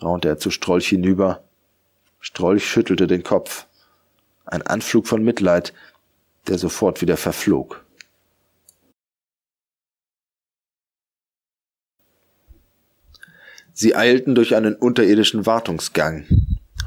raunte 0.02 0.28
er 0.28 0.38
zu 0.38 0.50
Strolch 0.50 0.88
hinüber. 0.88 1.43
Strolch 2.21 2.69
schüttelte 2.69 3.07
den 3.07 3.23
Kopf. 3.23 3.66
Ein 4.45 4.62
Anflug 4.62 5.07
von 5.07 5.25
Mitleid, 5.25 5.73
der 6.47 6.59
sofort 6.59 7.00
wieder 7.00 7.16
verflog. 7.16 7.86
Sie 13.78 13.95
eilten 13.95 14.35
durch 14.35 14.56
einen 14.56 14.75
unterirdischen 14.75 15.45
Wartungsgang. 15.45 16.25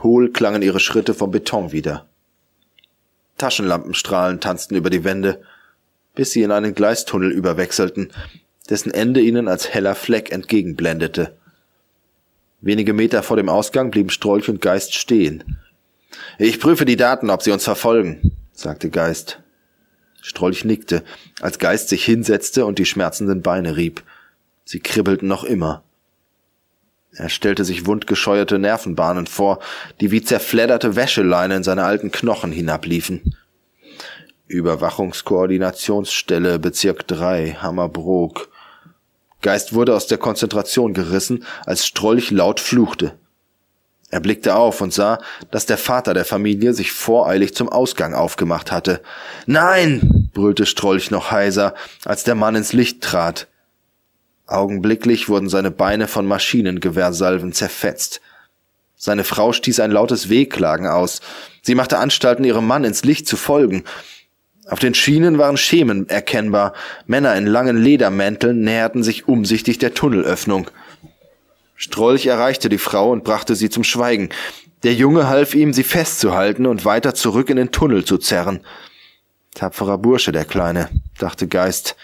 Hohl 0.01 0.31
klangen 0.31 0.63
ihre 0.63 0.79
Schritte 0.79 1.13
vom 1.13 1.29
Beton 1.29 1.71
wieder. 1.71 2.09
Taschenlampenstrahlen 3.37 4.39
tanzten 4.39 4.75
über 4.75 4.89
die 4.89 5.03
Wände, 5.03 5.39
bis 6.15 6.31
sie 6.31 6.41
in 6.41 6.51
einen 6.51 6.73
Gleistunnel 6.73 7.31
überwechselten, 7.31 8.11
dessen 8.71 8.91
Ende 8.91 9.21
ihnen 9.21 9.47
als 9.47 9.69
heller 9.69 9.93
Fleck 9.93 10.31
entgegenblendete. 10.31 11.37
Wenige 12.59 12.93
Meter 12.93 13.21
vor 13.21 13.37
dem 13.37 13.49
Ausgang 13.49 13.91
blieben 13.91 14.09
Strolch 14.09 14.49
und 14.49 14.59
Geist 14.59 14.95
stehen. 14.95 15.59
Ich 16.39 16.59
prüfe 16.59 16.85
die 16.85 16.97
Daten, 16.97 17.29
ob 17.29 17.43
sie 17.43 17.51
uns 17.51 17.65
verfolgen, 17.65 18.35
sagte 18.51 18.89
Geist. 18.89 19.39
Strolch 20.21 20.65
nickte, 20.65 21.03
als 21.39 21.59
Geist 21.59 21.89
sich 21.89 22.03
hinsetzte 22.03 22.65
und 22.65 22.79
die 22.79 22.87
schmerzenden 22.87 23.43
Beine 23.43 23.77
rieb. 23.77 24.01
Sie 24.65 24.79
kribbelten 24.79 25.27
noch 25.27 25.43
immer. 25.43 25.83
Er 27.13 27.29
stellte 27.29 27.65
sich 27.65 27.85
wundgescheuerte 27.85 28.57
Nervenbahnen 28.59 29.27
vor, 29.27 29.59
die 29.99 30.11
wie 30.11 30.21
zerfledderte 30.21 30.95
Wäscheleine 30.95 31.57
in 31.57 31.63
seine 31.63 31.83
alten 31.83 32.11
Knochen 32.11 32.51
hinabliefen. 32.51 33.35
Überwachungskoordinationsstelle 34.47 36.59
Bezirk 36.59 37.07
3, 37.07 37.57
Hammerbrook. 37.61 38.49
Geist 39.41 39.73
wurde 39.73 39.95
aus 39.95 40.07
der 40.07 40.17
Konzentration 40.17 40.93
gerissen, 40.93 41.45
als 41.65 41.85
Strolch 41.85 42.31
laut 42.31 42.59
fluchte. 42.59 43.13
Er 44.11 44.21
blickte 44.21 44.55
auf 44.55 44.81
und 44.81 44.91
sah, 44.91 45.19
dass 45.51 45.67
der 45.67 45.77
Vater 45.77 46.15
der 46.15 46.25
Familie 46.25 46.73
sich 46.73 46.91
voreilig 46.91 47.55
zum 47.55 47.69
Ausgang 47.69 48.15
aufgemacht 48.15 48.71
hatte. 48.71 49.01
Nein! 49.45 50.29
brüllte 50.33 50.65
Strolch 50.65 51.11
noch 51.11 51.31
heiser, 51.31 51.75
als 52.05 52.23
der 52.23 52.35
Mann 52.35 52.55
ins 52.55 52.73
Licht 52.73 53.01
trat. 53.01 53.47
Augenblicklich 54.51 55.29
wurden 55.29 55.49
seine 55.49 55.71
Beine 55.71 56.07
von 56.07 56.25
Maschinengewehrsalven 56.25 57.53
zerfetzt. 57.53 58.21
Seine 58.95 59.23
Frau 59.23 59.53
stieß 59.53 59.79
ein 59.79 59.91
lautes 59.91 60.29
Wehklagen 60.29 60.87
aus. 60.87 61.21
Sie 61.61 61.75
machte 61.75 61.99
Anstalten, 61.99 62.43
ihrem 62.43 62.67
Mann 62.67 62.83
ins 62.83 63.05
Licht 63.05 63.27
zu 63.27 63.37
folgen. 63.37 63.83
Auf 64.67 64.79
den 64.79 64.93
Schienen 64.93 65.37
waren 65.37 65.57
Schemen 65.57 66.09
erkennbar. 66.09 66.73
Männer 67.05 67.35
in 67.35 67.45
langen 67.45 67.77
Ledermänteln 67.77 68.61
näherten 68.61 69.03
sich 69.03 69.27
umsichtig 69.27 69.77
der 69.77 69.93
Tunnelöffnung. 69.93 70.69
Strolch 71.75 72.25
erreichte 72.25 72.67
die 72.67 72.77
Frau 72.77 73.11
und 73.11 73.23
brachte 73.23 73.55
sie 73.55 73.69
zum 73.69 73.83
Schweigen. 73.83 74.29
Der 74.83 74.93
Junge 74.93 75.29
half 75.29 75.55
ihm, 75.55 75.73
sie 75.73 75.83
festzuhalten 75.83 76.65
und 76.65 76.85
weiter 76.85 77.13
zurück 77.13 77.49
in 77.49 77.57
den 77.57 77.71
Tunnel 77.71 78.03
zu 78.03 78.17
zerren. 78.17 78.61
Tapferer 79.55 79.97
Bursche, 79.97 80.31
der 80.31 80.45
Kleine, 80.45 80.89
dachte 81.17 81.47
Geist. 81.47 81.95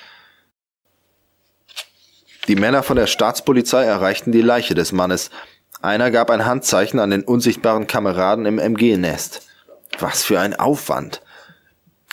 Die 2.47 2.55
Männer 2.55 2.83
von 2.83 2.95
der 2.95 3.07
Staatspolizei 3.07 3.83
erreichten 3.83 4.31
die 4.31 4.41
Leiche 4.41 4.75
des 4.75 4.91
Mannes. 4.91 5.31
Einer 5.81 6.11
gab 6.11 6.29
ein 6.29 6.45
Handzeichen 6.45 6.99
an 6.99 7.09
den 7.09 7.23
unsichtbaren 7.23 7.87
Kameraden 7.87 8.45
im 8.45 8.59
MG-Nest. 8.59 9.41
Was 9.99 10.23
für 10.23 10.39
ein 10.39 10.53
Aufwand. 10.53 11.21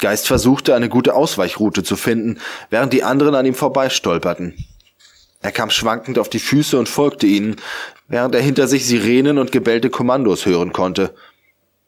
Geist 0.01 0.27
versuchte, 0.27 0.75
eine 0.75 0.89
gute 0.89 1.15
Ausweichroute 1.15 1.83
zu 1.83 1.97
finden, 1.97 2.41
während 2.71 2.93
die 2.93 3.05
anderen 3.05 3.35
an 3.35 3.47
ihm 3.47 3.55
vorbeistolperten. 3.55 4.55
Er 5.43 5.53
kam 5.53 5.71
schwankend 5.71 6.19
auf 6.19 6.29
die 6.29 6.39
Füße 6.39 6.79
und 6.79 6.89
folgte 6.89 7.27
ihnen, 7.27 7.57
während 8.09 8.35
er 8.35 8.41
hinter 8.41 8.69
sich 8.69 8.87
Sirenen 8.87 9.39
und 9.39 9.53
gebellte 9.53 9.91
Kommandos 9.91 10.47
hören 10.47 10.73
konnte. 10.73 11.15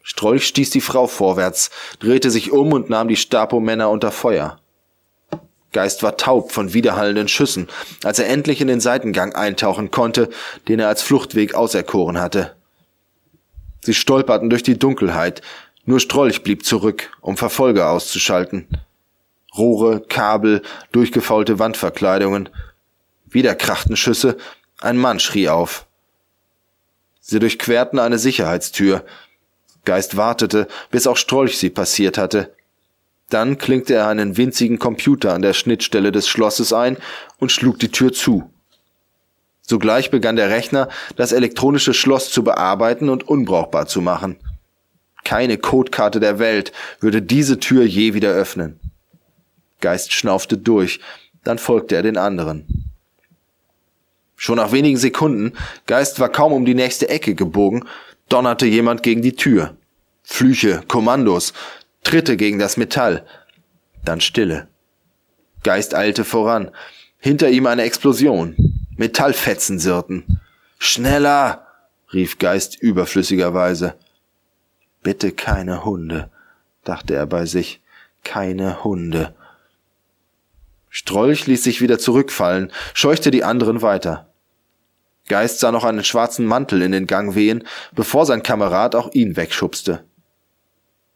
Strolch 0.02 0.46
stieß 0.46 0.70
die 0.70 0.80
Frau 0.80 1.06
vorwärts, 1.06 1.70
drehte 1.98 2.30
sich 2.30 2.52
um 2.52 2.72
und 2.72 2.90
nahm 2.90 3.08
die 3.08 3.16
Stapo-Männer 3.16 3.88
unter 3.88 4.12
Feuer. 4.12 4.58
Geist 5.74 6.02
war 6.02 6.16
taub 6.16 6.52
von 6.52 6.72
widerhallenden 6.72 7.28
Schüssen, 7.28 7.68
als 8.02 8.18
er 8.18 8.28
endlich 8.28 8.62
in 8.62 8.68
den 8.68 8.80
Seitengang 8.80 9.34
eintauchen 9.34 9.90
konnte, 9.90 10.30
den 10.68 10.80
er 10.80 10.88
als 10.88 11.02
Fluchtweg 11.02 11.54
auserkoren 11.54 12.18
hatte. 12.18 12.54
Sie 13.82 13.92
stolperten 13.92 14.48
durch 14.48 14.62
die 14.62 14.78
Dunkelheit, 14.78 15.42
nur 15.84 16.00
Strolch 16.00 16.42
blieb 16.42 16.64
zurück, 16.64 17.10
um 17.20 17.36
Verfolger 17.36 17.90
auszuschalten. 17.90 18.68
Rohre, 19.58 20.00
Kabel, 20.00 20.62
durchgefaulte 20.92 21.58
Wandverkleidungen. 21.58 22.48
Wieder 23.26 23.54
krachten 23.54 23.96
Schüsse, 23.96 24.38
ein 24.80 24.96
Mann 24.96 25.20
schrie 25.20 25.48
auf. 25.48 25.86
Sie 27.20 27.40
durchquerten 27.40 27.98
eine 27.98 28.18
Sicherheitstür. 28.18 29.04
Geist 29.84 30.16
wartete, 30.16 30.68
bis 30.90 31.06
auch 31.06 31.16
Strolch 31.16 31.58
sie 31.58 31.70
passiert 31.70 32.16
hatte. 32.16 32.54
Dann 33.30 33.58
klinkte 33.58 33.94
er 33.94 34.08
einen 34.08 34.36
winzigen 34.36 34.78
Computer 34.78 35.34
an 35.34 35.42
der 35.42 35.54
Schnittstelle 35.54 36.12
des 36.12 36.28
Schlosses 36.28 36.72
ein 36.72 36.98
und 37.38 37.50
schlug 37.50 37.78
die 37.78 37.90
Tür 37.90 38.12
zu. 38.12 38.50
Sogleich 39.62 40.10
begann 40.10 40.36
der 40.36 40.50
Rechner, 40.50 40.88
das 41.16 41.32
elektronische 41.32 41.94
Schloss 41.94 42.30
zu 42.30 42.44
bearbeiten 42.44 43.08
und 43.08 43.26
unbrauchbar 43.26 43.86
zu 43.86 44.02
machen. 44.02 44.36
Keine 45.24 45.56
Codekarte 45.56 46.20
der 46.20 46.38
Welt 46.38 46.72
würde 47.00 47.22
diese 47.22 47.58
Tür 47.58 47.84
je 47.84 48.12
wieder 48.12 48.30
öffnen. 48.30 48.78
Geist 49.80 50.12
schnaufte 50.12 50.58
durch, 50.58 51.00
dann 51.44 51.58
folgte 51.58 51.96
er 51.96 52.02
den 52.02 52.18
anderen. 52.18 52.90
Schon 54.36 54.56
nach 54.56 54.72
wenigen 54.72 54.98
Sekunden, 54.98 55.54
Geist 55.86 56.20
war 56.20 56.28
kaum 56.28 56.52
um 56.52 56.66
die 56.66 56.74
nächste 56.74 57.08
Ecke 57.08 57.34
gebogen, 57.34 57.86
donnerte 58.28 58.66
jemand 58.66 59.02
gegen 59.02 59.22
die 59.22 59.36
Tür. 59.36 59.76
Flüche, 60.22 60.82
Kommandos, 60.88 61.54
Tritte 62.04 62.36
gegen 62.36 62.58
das 62.58 62.76
Metall, 62.76 63.26
dann 64.04 64.20
Stille. 64.20 64.68
Geist 65.64 65.94
eilte 65.94 66.24
voran. 66.24 66.70
Hinter 67.18 67.48
ihm 67.48 67.66
eine 67.66 67.82
Explosion. 67.82 68.54
Metallfetzen 68.96 69.78
sirrten. 69.78 70.40
Schneller! 70.78 71.66
rief 72.12 72.38
Geist 72.38 72.80
überflüssigerweise. 72.80 73.94
Bitte 75.02 75.32
keine 75.32 75.84
Hunde, 75.84 76.30
dachte 76.84 77.14
er 77.14 77.26
bei 77.26 77.46
sich. 77.46 77.80
Keine 78.22 78.84
Hunde. 78.84 79.34
Strolch 80.90 81.46
ließ 81.46 81.64
sich 81.64 81.80
wieder 81.80 81.98
zurückfallen, 81.98 82.70
scheuchte 82.92 83.30
die 83.30 83.42
anderen 83.42 83.82
weiter. 83.82 84.28
Geist 85.28 85.58
sah 85.60 85.72
noch 85.72 85.84
einen 85.84 86.04
schwarzen 86.04 86.46
Mantel 86.46 86.82
in 86.82 86.92
den 86.92 87.06
Gang 87.06 87.34
wehen, 87.34 87.64
bevor 87.92 88.26
sein 88.26 88.42
Kamerad 88.42 88.94
auch 88.94 89.12
ihn 89.12 89.36
wegschubste. 89.36 90.04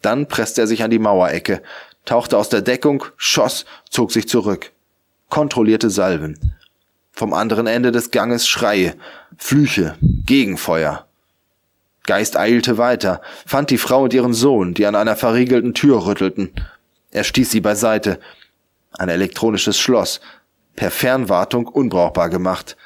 Dann 0.03 0.29
presste 0.29 0.63
er 0.63 0.67
sich 0.67 0.83
an 0.83 0.91
die 0.91 0.99
Mauerecke, 0.99 1.63
tauchte 2.05 2.39
aus 2.39 2.49
der 2.49 2.63
Deckung, 2.63 3.05
schoss, 3.17 3.65
zog 3.91 4.13
sich 4.13 4.29
zurück, 4.29 4.73
kontrollierte 5.29 5.91
Salven. 5.91 6.55
Vom 7.13 7.33
anderen 7.35 7.67
Ende 7.67 7.91
des 7.91 8.11
Ganges 8.11 8.47
Schreie, 8.47 8.95
Flüche, 9.37 9.97
Gegenfeuer. 10.01 11.07
Geist 12.05 12.37
eilte 12.37 12.79
weiter, 12.79 13.21
fand 13.45 13.71
die 13.71 13.79
Frau 13.79 14.05
und 14.05 14.15
ihren 14.15 14.33
Sohn, 14.33 14.73
die 14.73 14.87
an 14.87 14.95
einer 14.95 15.17
verriegelten 15.17 15.75
Tür 15.75 16.07
rüttelten. 16.07 16.53
Er 17.11 17.25
stieß 17.25 17.51
sie 17.51 17.61
beiseite. 17.61 18.21
Ein 18.93 19.09
elektronisches 19.09 19.79
Schloss, 19.79 20.21
per 20.77 20.91
Fernwartung 20.91 21.67
unbrauchbar 21.67 22.31
gemacht. 22.31 22.77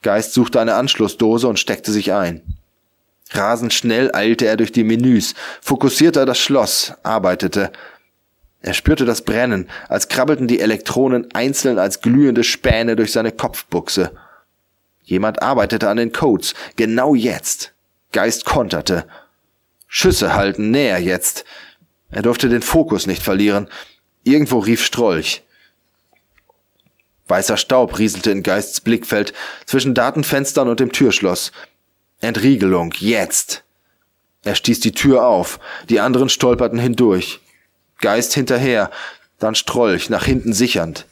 Geist 0.00 0.32
suchte 0.32 0.60
eine 0.60 0.74
Anschlussdose 0.74 1.46
und 1.46 1.58
steckte 1.58 1.92
sich 1.92 2.12
ein. 2.12 2.56
Rasend 3.34 3.72
schnell 3.72 4.10
eilte 4.14 4.46
er 4.46 4.56
durch 4.56 4.72
die 4.72 4.84
Menüs, 4.84 5.34
fokussierte 5.60 6.24
das 6.26 6.38
Schloss, 6.38 6.92
arbeitete. 7.02 7.72
Er 8.60 8.74
spürte 8.74 9.04
das 9.04 9.22
Brennen, 9.22 9.68
als 9.88 10.08
krabbelten 10.08 10.46
die 10.46 10.60
Elektronen 10.60 11.32
einzeln 11.34 11.78
als 11.78 12.00
glühende 12.00 12.44
Späne 12.44 12.94
durch 12.96 13.12
seine 13.12 13.32
Kopfbuchse. 13.32 14.12
Jemand 15.02 15.42
arbeitete 15.42 15.88
an 15.88 15.96
den 15.96 16.12
Codes, 16.12 16.54
genau 16.76 17.14
jetzt. 17.14 17.72
Geist 18.12 18.44
konterte. 18.44 19.06
Schüsse 19.88 20.34
halten 20.34 20.70
näher 20.70 21.00
jetzt. 21.00 21.44
Er 22.10 22.22
durfte 22.22 22.48
den 22.48 22.62
Fokus 22.62 23.06
nicht 23.06 23.22
verlieren. 23.22 23.68
Irgendwo 24.22 24.58
rief 24.60 24.84
Strolch. 24.84 25.42
Weißer 27.26 27.56
Staub 27.56 27.98
rieselte 27.98 28.30
in 28.30 28.42
Geists 28.42 28.80
Blickfeld 28.80 29.32
zwischen 29.66 29.94
Datenfenstern 29.94 30.68
und 30.68 30.80
dem 30.80 30.92
Türschloss. 30.92 31.50
Entriegelung, 32.22 32.92
jetzt! 32.98 33.64
Er 34.44 34.54
stieß 34.54 34.80
die 34.80 34.92
Tür 34.92 35.26
auf, 35.26 35.60
die 35.88 36.00
anderen 36.00 36.28
stolperten 36.28 36.78
hindurch. 36.78 37.40
Geist 38.00 38.32
hinterher, 38.34 38.90
dann 39.38 39.54
Strolch, 39.54 40.08
nach 40.08 40.24
hinten 40.24 40.52
sichernd. 40.52 41.06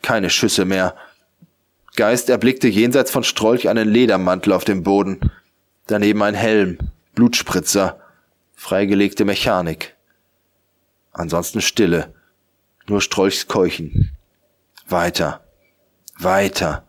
Keine 0.00 0.30
Schüsse 0.30 0.64
mehr. 0.64 0.96
Geist 1.96 2.30
erblickte 2.30 2.68
jenseits 2.68 3.10
von 3.10 3.24
Strolch 3.24 3.68
einen 3.68 3.88
Ledermantel 3.88 4.52
auf 4.52 4.64
dem 4.64 4.82
Boden. 4.82 5.30
Daneben 5.86 6.22
ein 6.22 6.34
Helm, 6.34 6.78
Blutspritzer, 7.14 8.00
freigelegte 8.54 9.24
Mechanik. 9.24 9.94
Ansonsten 11.12 11.60
Stille, 11.60 12.14
nur 12.86 13.02
Strolchs 13.02 13.48
Keuchen. 13.48 14.12
Weiter, 14.88 15.42
weiter. 16.18 16.84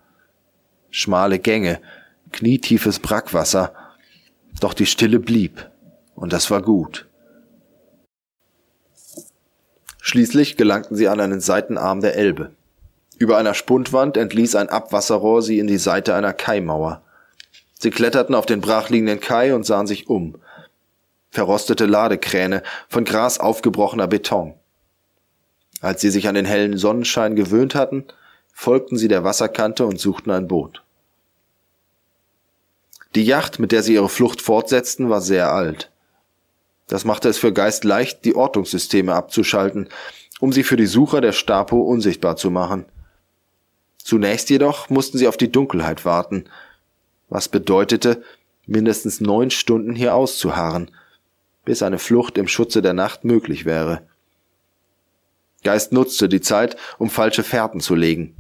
Schmale 0.92 1.40
Gänge, 1.40 1.82
knietiefes 2.34 3.00
Brackwasser, 3.00 3.74
doch 4.60 4.74
die 4.74 4.86
Stille 4.86 5.20
blieb, 5.20 5.70
und 6.16 6.34
das 6.34 6.52
war 6.52 6.62
gut. 6.62 7.08
Schließlich 10.02 10.58
gelangten 10.58 10.98
sie 10.98 11.08
an 11.08 11.22
einen 11.22 11.40
Seitenarm 11.40 12.02
der 12.02 12.16
Elbe. 12.16 12.52
Über 13.18 13.38
einer 13.38 13.54
Spundwand 13.54 14.18
entließ 14.18 14.56
ein 14.56 14.68
Abwasserrohr 14.68 15.42
sie 15.42 15.60
in 15.60 15.68
die 15.68 15.78
Seite 15.78 16.14
einer 16.14 16.34
Kaimauer. 16.34 17.02
Sie 17.80 17.90
kletterten 17.90 18.36
auf 18.36 18.46
den 18.46 18.60
brachliegenden 18.60 19.22
Kai 19.22 19.56
und 19.56 19.66
sahen 19.66 19.88
sich 19.88 20.10
um. 20.10 20.36
Verrostete 21.32 21.86
Ladekräne, 21.86 22.64
von 22.90 23.06
Gras 23.06 23.40
aufgebrochener 23.40 24.08
Beton. 24.08 24.56
Als 25.82 26.02
sie 26.02 26.10
sich 26.10 26.28
an 26.28 26.36
den 26.36 26.46
hellen 26.46 26.78
Sonnenschein 26.78 27.36
gewöhnt 27.36 27.76
hatten, 27.76 28.06
folgten 28.52 28.98
sie 28.98 29.08
der 29.08 29.24
Wasserkante 29.24 29.86
und 29.86 30.00
suchten 30.00 30.32
ein 30.32 30.48
Boot. 30.48 30.83
Die 33.16 33.24
Yacht, 33.24 33.60
mit 33.60 33.72
der 33.72 33.84
sie 33.84 33.94
ihre 33.94 34.10
Flucht 34.10 34.42
fortsetzten, 34.42 35.10
war 35.10 35.22
sehr 35.22 35.52
alt. 35.52 35.92
Das 36.88 37.06
machte 37.06 37.30
es 37.30 37.38
für 37.38 37.54
Geist 37.54 37.84
leicht, 37.84 38.26
die 38.26 38.36
Ortungssysteme 38.36 39.14
abzuschalten, 39.14 39.90
um 40.40 40.52
sie 40.52 40.64
für 40.64 40.78
die 40.78 40.88
Sucher 40.88 41.22
der 41.22 41.32
Stapo 41.32 41.82
unsichtbar 41.82 42.36
zu 42.36 42.50
machen. 42.52 42.86
Zunächst 43.98 44.50
jedoch 44.50 44.90
mussten 44.90 45.18
sie 45.18 45.28
auf 45.28 45.38
die 45.38 45.52
Dunkelheit 45.52 46.06
warten, 46.06 46.46
was 47.30 47.48
bedeutete, 47.48 48.22
mindestens 48.66 49.22
neun 49.22 49.52
Stunden 49.52 49.96
hier 49.96 50.14
auszuharren, 50.16 50.92
bis 51.66 51.84
eine 51.84 52.00
Flucht 52.00 52.38
im 52.38 52.48
Schutze 52.48 52.82
der 52.82 52.94
Nacht 52.94 53.24
möglich 53.24 53.66
wäre. 53.66 54.02
Geist 55.64 55.94
nutzte 55.94 56.28
die 56.28 56.42
Zeit, 56.42 56.76
um 56.98 57.10
falsche 57.10 57.44
Fährten 57.44 57.80
zu 57.80 57.96
legen. 57.96 58.36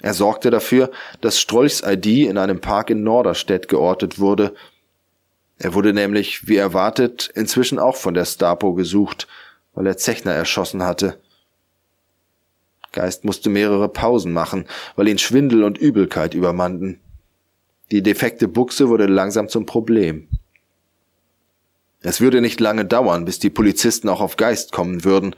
Er 0.00 0.14
sorgte 0.14 0.50
dafür, 0.50 0.90
dass 1.20 1.40
Strolchs 1.40 1.82
ID 1.82 2.28
in 2.28 2.38
einem 2.38 2.60
Park 2.60 2.90
in 2.90 3.02
Norderstedt 3.02 3.68
geortet 3.68 4.18
wurde. 4.18 4.54
Er 5.58 5.74
wurde 5.74 5.92
nämlich, 5.92 6.48
wie 6.48 6.56
erwartet, 6.56 7.30
inzwischen 7.34 7.78
auch 7.78 7.96
von 7.96 8.14
der 8.14 8.26
Stapo 8.26 8.74
gesucht, 8.74 9.26
weil 9.74 9.86
er 9.86 9.96
Zechner 9.96 10.32
erschossen 10.32 10.82
hatte. 10.82 11.18
Geist 12.92 13.24
musste 13.24 13.50
mehrere 13.50 13.88
Pausen 13.88 14.32
machen, 14.32 14.66
weil 14.96 15.08
ihn 15.08 15.18
Schwindel 15.18 15.64
und 15.64 15.78
Übelkeit 15.78 16.34
übermannten. 16.34 17.00
Die 17.90 18.02
defekte 18.02 18.48
Buchse 18.48 18.88
wurde 18.88 19.06
langsam 19.06 19.48
zum 19.48 19.66
Problem. 19.66 20.28
Es 22.00 22.20
würde 22.20 22.40
nicht 22.40 22.60
lange 22.60 22.84
dauern, 22.84 23.24
bis 23.24 23.38
die 23.38 23.50
Polizisten 23.50 24.08
auch 24.08 24.20
auf 24.20 24.36
Geist 24.36 24.72
kommen 24.72 25.04
würden. 25.04 25.36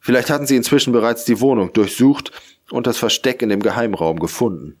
Vielleicht 0.00 0.30
hatten 0.30 0.46
sie 0.46 0.56
inzwischen 0.56 0.92
bereits 0.92 1.24
die 1.24 1.40
Wohnung 1.40 1.72
durchsucht 1.72 2.32
und 2.70 2.86
das 2.86 2.98
Versteck 2.98 3.42
in 3.42 3.48
dem 3.48 3.60
Geheimraum 3.60 4.18
gefunden. 4.20 4.78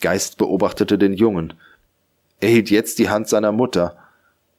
Geist 0.00 0.38
beobachtete 0.38 0.98
den 0.98 1.14
Jungen. 1.14 1.54
Er 2.40 2.50
hielt 2.50 2.70
jetzt 2.70 2.98
die 2.98 3.08
Hand 3.08 3.28
seiner 3.28 3.52
Mutter, 3.52 3.96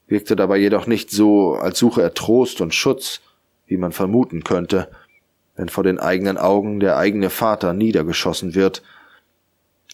wirkte 0.08 0.34
dabei 0.34 0.56
jedoch 0.56 0.86
nicht 0.86 1.10
so, 1.10 1.54
als 1.54 1.78
suche 1.78 2.02
er 2.02 2.14
Trost 2.14 2.60
und 2.60 2.74
Schutz, 2.74 3.20
wie 3.66 3.76
man 3.76 3.92
vermuten 3.92 4.42
könnte, 4.42 4.90
wenn 5.54 5.68
vor 5.68 5.84
den 5.84 6.00
eigenen 6.00 6.38
Augen 6.38 6.80
der 6.80 6.96
eigene 6.96 7.30
Vater 7.30 7.72
niedergeschossen 7.72 8.54
wird. 8.54 8.82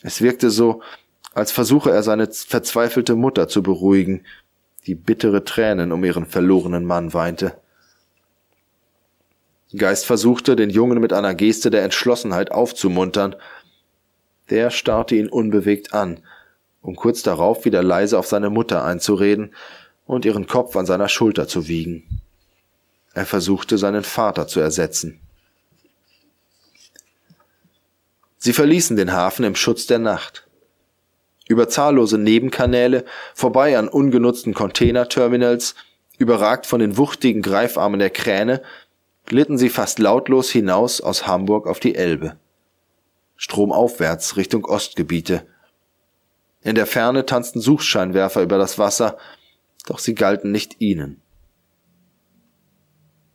Es 0.02 0.22
wirkte 0.22 0.50
so, 0.50 0.82
als 1.34 1.50
versuche 1.52 1.90
er 1.90 2.02
seine 2.02 2.28
verzweifelte 2.30 3.16
Mutter 3.16 3.48
zu 3.48 3.62
beruhigen, 3.62 4.24
die 4.86 4.94
bittere 4.94 5.44
Tränen 5.44 5.92
um 5.92 6.04
ihren 6.04 6.26
verlorenen 6.26 6.84
Mann 6.84 7.12
weinte. 7.12 7.58
Geist 9.76 10.06
versuchte, 10.06 10.56
den 10.56 10.70
Jungen 10.70 11.00
mit 11.00 11.12
einer 11.12 11.34
Geste 11.34 11.70
der 11.70 11.82
Entschlossenheit 11.82 12.52
aufzumuntern. 12.52 13.36
Der 14.50 14.70
starrte 14.70 15.16
ihn 15.16 15.28
unbewegt 15.28 15.94
an, 15.94 16.20
um 16.82 16.96
kurz 16.96 17.22
darauf 17.22 17.64
wieder 17.64 17.82
leise 17.82 18.18
auf 18.18 18.26
seine 18.26 18.50
Mutter 18.50 18.84
einzureden 18.84 19.54
und 20.06 20.24
ihren 20.24 20.46
Kopf 20.46 20.76
an 20.76 20.86
seiner 20.86 21.08
Schulter 21.08 21.48
zu 21.48 21.66
wiegen. 21.66 22.20
Er 23.14 23.26
versuchte, 23.26 23.78
seinen 23.78 24.04
Vater 24.04 24.46
zu 24.46 24.60
ersetzen. 24.60 25.20
Sie 28.36 28.52
verließen 28.52 28.96
den 28.96 29.12
Hafen 29.12 29.44
im 29.44 29.54
Schutz 29.54 29.86
der 29.86 29.98
Nacht. 29.98 30.46
Über 31.48 31.68
zahllose 31.68 32.18
Nebenkanäle, 32.18 33.04
vorbei 33.34 33.78
an 33.78 33.88
ungenutzten 33.88 34.52
Containerterminals, 34.52 35.74
überragt 36.18 36.66
von 36.66 36.80
den 36.80 36.96
wuchtigen 36.96 37.42
Greifarmen 37.42 37.98
der 37.98 38.10
Kräne, 38.10 38.62
glitten 39.26 39.58
sie 39.58 39.68
fast 39.68 39.98
lautlos 39.98 40.50
hinaus 40.50 41.00
aus 41.00 41.26
Hamburg 41.26 41.66
auf 41.66 41.80
die 41.80 41.94
Elbe. 41.94 42.36
Stromaufwärts 43.36 44.36
Richtung 44.36 44.64
Ostgebiete. 44.64 45.46
In 46.62 46.74
der 46.74 46.86
Ferne 46.86 47.26
tanzten 47.26 47.60
Suchscheinwerfer 47.60 48.42
über 48.42 48.58
das 48.58 48.78
Wasser, 48.78 49.18
doch 49.86 49.98
sie 49.98 50.14
galten 50.14 50.50
nicht 50.50 50.80
ihnen. 50.80 51.20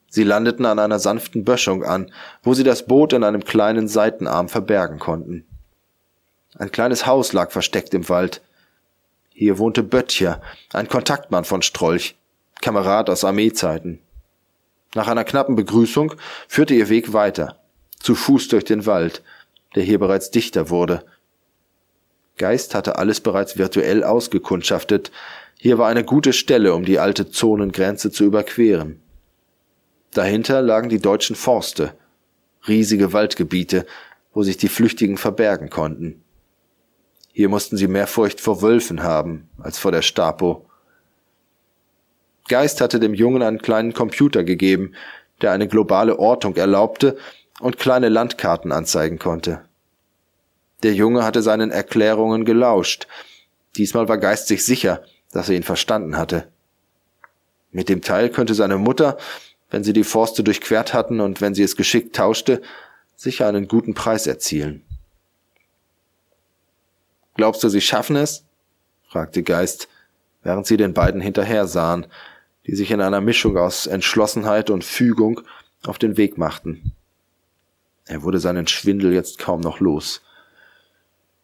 Sie 0.10 0.24
landeten 0.24 0.66
an 0.66 0.80
einer 0.80 0.98
sanften 0.98 1.44
Böschung 1.44 1.84
an, 1.84 2.12
wo 2.42 2.56
sie 2.56 2.64
das 2.64 2.88
Boot 2.88 3.14
in 3.14 3.24
einem 3.24 3.44
kleinen 3.44 3.88
Seitenarm 3.88 4.50
verbergen 4.50 4.98
konnten. 4.98 5.46
Ein 6.58 6.72
kleines 6.72 7.06
Haus 7.06 7.32
lag 7.34 7.52
versteckt 7.52 7.94
im 7.94 8.10
Wald. 8.10 8.42
Hier 9.30 9.60
wohnte 9.60 9.84
Böttcher, 9.84 10.42
ein 10.74 10.88
Kontaktmann 10.88 11.46
von 11.46 11.62
Strolch, 11.62 12.18
Kamerad 12.62 13.10
aus 13.10 13.24
Armeezeiten. 13.24 14.00
Nach 14.96 15.08
einer 15.08 15.24
knappen 15.24 15.56
Begrüßung 15.56 16.16
führte 16.48 16.74
ihr 16.74 16.90
Weg 16.90 17.14
weiter, 17.14 17.60
zu 18.00 18.16
Fuß 18.16 18.48
durch 18.48 18.64
den 18.64 18.86
Wald, 18.86 19.24
der 19.76 19.84
hier 19.84 20.00
bereits 20.00 20.32
dichter 20.32 20.70
wurde. 20.70 21.04
Geist 22.38 22.74
hatte 22.74 22.98
alles 22.98 23.20
bereits 23.20 23.58
virtuell 23.58 24.04
ausgekundschaftet, 24.04 25.12
hier 25.62 25.78
war 25.78 25.90
eine 25.90 26.06
gute 26.06 26.32
Stelle, 26.32 26.74
um 26.74 26.86
die 26.86 27.00
alte 27.00 27.30
Zonengrenze 27.30 28.12
zu 28.12 28.24
überqueren. 28.24 29.02
Dahinter 30.14 30.62
lagen 30.62 30.88
die 30.88 31.02
deutschen 31.02 31.36
Forste, 31.36 31.96
riesige 32.66 33.12
Waldgebiete, 33.12 33.86
wo 34.34 34.44
sich 34.44 34.56
die 34.56 34.70
Flüchtigen 34.70 35.18
verbergen 35.18 35.70
konnten. 35.70 36.24
Hier 37.34 37.50
mussten 37.50 37.76
sie 37.76 37.88
mehr 37.90 38.08
Furcht 38.08 38.40
vor 38.40 38.62
Wölfen 38.62 39.04
haben 39.04 39.50
als 39.58 39.78
vor 39.78 39.92
der 39.92 40.02
Stapo. 40.02 40.69
Geist 42.50 42.82
hatte 42.82 43.00
dem 43.00 43.14
Jungen 43.14 43.42
einen 43.42 43.60
kleinen 43.60 43.94
Computer 43.94 44.44
gegeben, 44.44 44.94
der 45.42 45.52
eine 45.52 45.68
globale 45.68 46.20
Ortung 46.20 46.56
erlaubte 46.58 47.18
und 47.60 47.78
kleine 47.78 48.10
Landkarten 48.10 48.72
anzeigen 48.72 49.20
konnte. 49.20 49.62
Der 50.84 50.94
Junge 50.94 51.24
hatte 51.24 51.42
seinen 51.42 51.72
Erklärungen 51.72 52.46
gelauscht. 52.46 53.08
Diesmal 53.78 54.08
war 54.08 54.18
Geist 54.18 54.48
sich 54.48 54.66
sicher, 54.66 55.04
dass 55.32 55.50
er 55.50 55.56
ihn 55.56 55.64
verstanden 55.64 56.18
hatte. 56.18 56.48
Mit 57.72 57.88
dem 57.90 58.02
Teil 58.02 58.30
könnte 58.30 58.54
seine 58.54 58.78
Mutter, 58.78 59.18
wenn 59.70 59.84
sie 59.84 59.94
die 59.94 60.04
Forste 60.04 60.44
durchquert 60.44 60.94
hatten 60.94 61.20
und 61.20 61.42
wenn 61.42 61.54
sie 61.54 61.64
es 61.64 61.76
geschickt 61.76 62.16
tauschte, 62.16 62.62
sicher 63.16 63.48
einen 63.48 63.68
guten 63.68 63.94
Preis 63.94 64.26
erzielen. 64.26 64.84
Glaubst 67.36 67.64
du, 67.64 67.70
sie 67.70 67.82
schaffen 67.82 68.16
es? 68.16 68.44
fragte 69.08 69.44
Geist, 69.44 69.88
während 70.44 70.66
sie 70.66 70.78
den 70.78 70.94
beiden 70.94 71.22
hinterher 71.22 71.68
sahen, 71.68 72.08
die 72.70 72.76
sich 72.76 72.92
in 72.92 73.02
einer 73.02 73.20
Mischung 73.20 73.58
aus 73.58 73.88
Entschlossenheit 73.88 74.70
und 74.70 74.84
Fügung 74.84 75.42
auf 75.88 75.98
den 75.98 76.18
Weg 76.18 76.38
machten. 76.38 76.92
Er 78.06 78.22
wurde 78.22 78.38
seinen 78.38 78.68
Schwindel 78.68 79.12
jetzt 79.12 79.40
kaum 79.40 79.60
noch 79.60 79.80
los. 79.80 80.22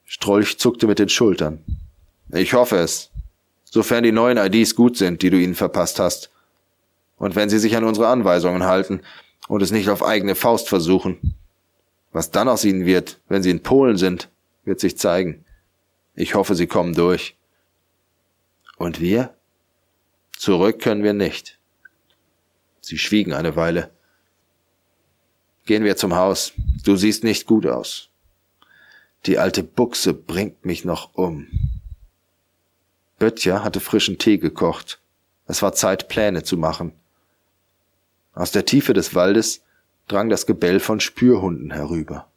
Strolch 0.06 0.60
zuckte 0.60 0.86
mit 0.86 1.00
den 1.00 1.10
Schultern. 1.10 1.64
Ich 2.32 2.54
hoffe 2.54 2.78
es, 2.78 3.10
sofern 3.64 4.04
die 4.04 4.12
neuen 4.12 4.38
IDs 4.38 4.76
gut 4.76 4.98
sind, 4.98 5.24
die 5.24 5.32
du 5.32 5.40
ihnen 5.40 5.56
verpasst 5.56 5.98
hast. 5.98 6.30
Und 7.18 7.36
wenn 7.36 7.50
sie 7.50 7.58
sich 7.58 7.76
an 7.76 7.86
unsere 7.86 8.08
Anweisungen 8.08 8.66
halten 8.66 9.02
und 9.48 9.64
es 9.64 9.72
nicht 9.72 9.90
auf 9.90 10.04
eigene 10.04 10.36
Faust 10.36 10.70
versuchen. 10.70 11.34
Was 12.12 12.30
dann 12.30 12.48
aus 12.48 12.64
ihnen 12.64 12.86
wird, 12.86 13.20
wenn 13.30 13.42
sie 13.42 13.50
in 13.50 13.64
Polen 13.64 13.98
sind, 13.98 14.30
wird 14.64 14.80
sich 14.80 14.96
zeigen. 14.96 15.44
Ich 16.14 16.36
hoffe, 16.36 16.54
sie 16.54 16.68
kommen 16.68 16.94
durch. 16.94 17.36
Und 18.78 19.00
wir? 19.00 19.35
Zurück 20.38 20.80
können 20.82 21.04
wir 21.04 21.14
nicht. 21.14 21.58
Sie 22.82 22.98
schwiegen 22.98 23.34
eine 23.34 23.56
Weile. 23.56 23.90
Gehen 25.66 25.84
wir 25.84 25.98
zum 25.98 26.16
Haus. 26.16 26.54
Du 26.84 26.96
siehst 26.96 27.24
nicht 27.24 27.48
gut 27.48 27.66
aus. 27.66 28.10
Die 29.26 29.40
alte 29.40 29.64
Buchse 29.64 30.14
bringt 30.14 30.66
mich 30.66 30.86
noch 30.86 31.16
um. 31.16 31.48
Böttcher 33.18 33.64
hatte 33.64 33.80
frischen 33.80 34.20
Tee 34.20 34.38
gekocht. 34.38 35.00
Es 35.48 35.62
war 35.62 35.74
Zeit, 35.74 36.08
Pläne 36.10 36.44
zu 36.44 36.58
machen. 36.58 36.92
Aus 38.34 38.52
der 38.52 38.66
Tiefe 38.66 38.94
des 38.94 39.16
Waldes 39.16 39.64
drang 40.08 40.30
das 40.30 40.46
Gebell 40.46 40.80
von 40.80 41.00
Spürhunden 41.00 41.72
herüber. 41.72 42.28